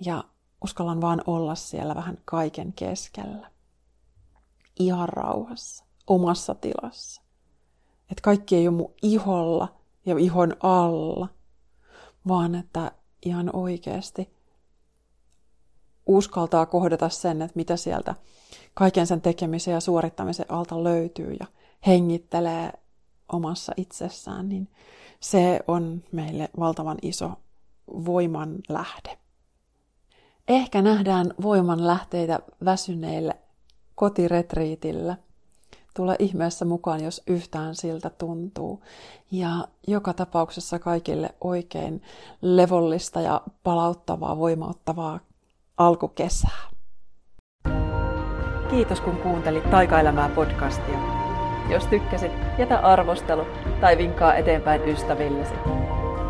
Ja 0.05 0.23
uskallan 0.63 1.01
vaan 1.01 1.21
olla 1.27 1.55
siellä 1.55 1.95
vähän 1.95 2.17
kaiken 2.25 2.73
keskellä. 2.73 3.47
Ihan 4.79 5.09
rauhassa, 5.09 5.85
omassa 6.07 6.55
tilassa. 6.55 7.21
Että 8.11 8.21
kaikki 8.21 8.55
ei 8.55 8.67
ole 8.67 8.75
mun 8.75 8.93
iholla 9.01 9.67
ja 10.05 10.17
ihon 10.17 10.55
alla, 10.63 11.27
vaan 12.27 12.55
että 12.55 12.91
ihan 13.25 13.49
oikeasti 13.53 14.33
uskaltaa 16.05 16.65
kohdata 16.65 17.09
sen, 17.09 17.41
että 17.41 17.55
mitä 17.55 17.77
sieltä 17.77 18.15
kaiken 18.73 19.07
sen 19.07 19.21
tekemisen 19.21 19.71
ja 19.73 19.79
suorittamisen 19.79 20.45
alta 20.49 20.83
löytyy 20.83 21.33
ja 21.39 21.45
hengittelee 21.87 22.71
omassa 23.31 23.73
itsessään, 23.77 24.49
niin 24.49 24.69
se 25.19 25.59
on 25.67 26.03
meille 26.11 26.49
valtavan 26.59 26.97
iso 27.01 27.31
voiman 27.87 28.55
lähde. 28.69 29.17
Ehkä 30.47 30.81
nähdään 30.81 31.33
voiman 31.41 31.87
lähteitä 31.87 32.39
väsyneille 32.65 33.37
kotiretriitillä. 33.95 35.17
Tule 35.93 36.15
ihmeessä 36.19 36.65
mukaan, 36.65 37.03
jos 37.03 37.21
yhtään 37.27 37.75
siltä 37.75 38.09
tuntuu. 38.09 38.83
Ja 39.31 39.67
joka 39.87 40.13
tapauksessa 40.13 40.79
kaikille 40.79 41.29
oikein 41.41 42.01
levollista 42.41 43.21
ja 43.21 43.41
palauttavaa, 43.63 44.37
voimauttavaa 44.37 45.19
alkukesää. 45.77 46.59
Kiitos 48.69 49.01
kun 49.01 49.17
kuuntelit 49.17 49.71
Taikaelämää 49.71 50.29
podcastia. 50.29 50.99
Jos 51.69 51.87
tykkäsit, 51.87 52.31
jätä 52.57 52.79
arvostelu 52.79 53.43
tai 53.81 53.97
vinkkaa 53.97 54.35
eteenpäin 54.35 54.81
ystävillesi. 54.81 55.53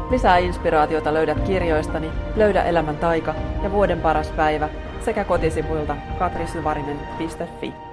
Lisää 0.10 0.38
inspiraatiota 0.38 1.14
löydät 1.14 1.40
kirjoistani 1.40 2.10
Löydä 2.36 2.64
elämän 2.64 2.98
taika 2.98 3.36
ja 3.64 3.72
Vuoden 3.72 4.02
paras 4.02 4.32
päivä 4.32 4.70
sekä 5.06 5.24
kotisivuilta 5.24 5.98
katrisyvarinen.fi. 6.20 7.93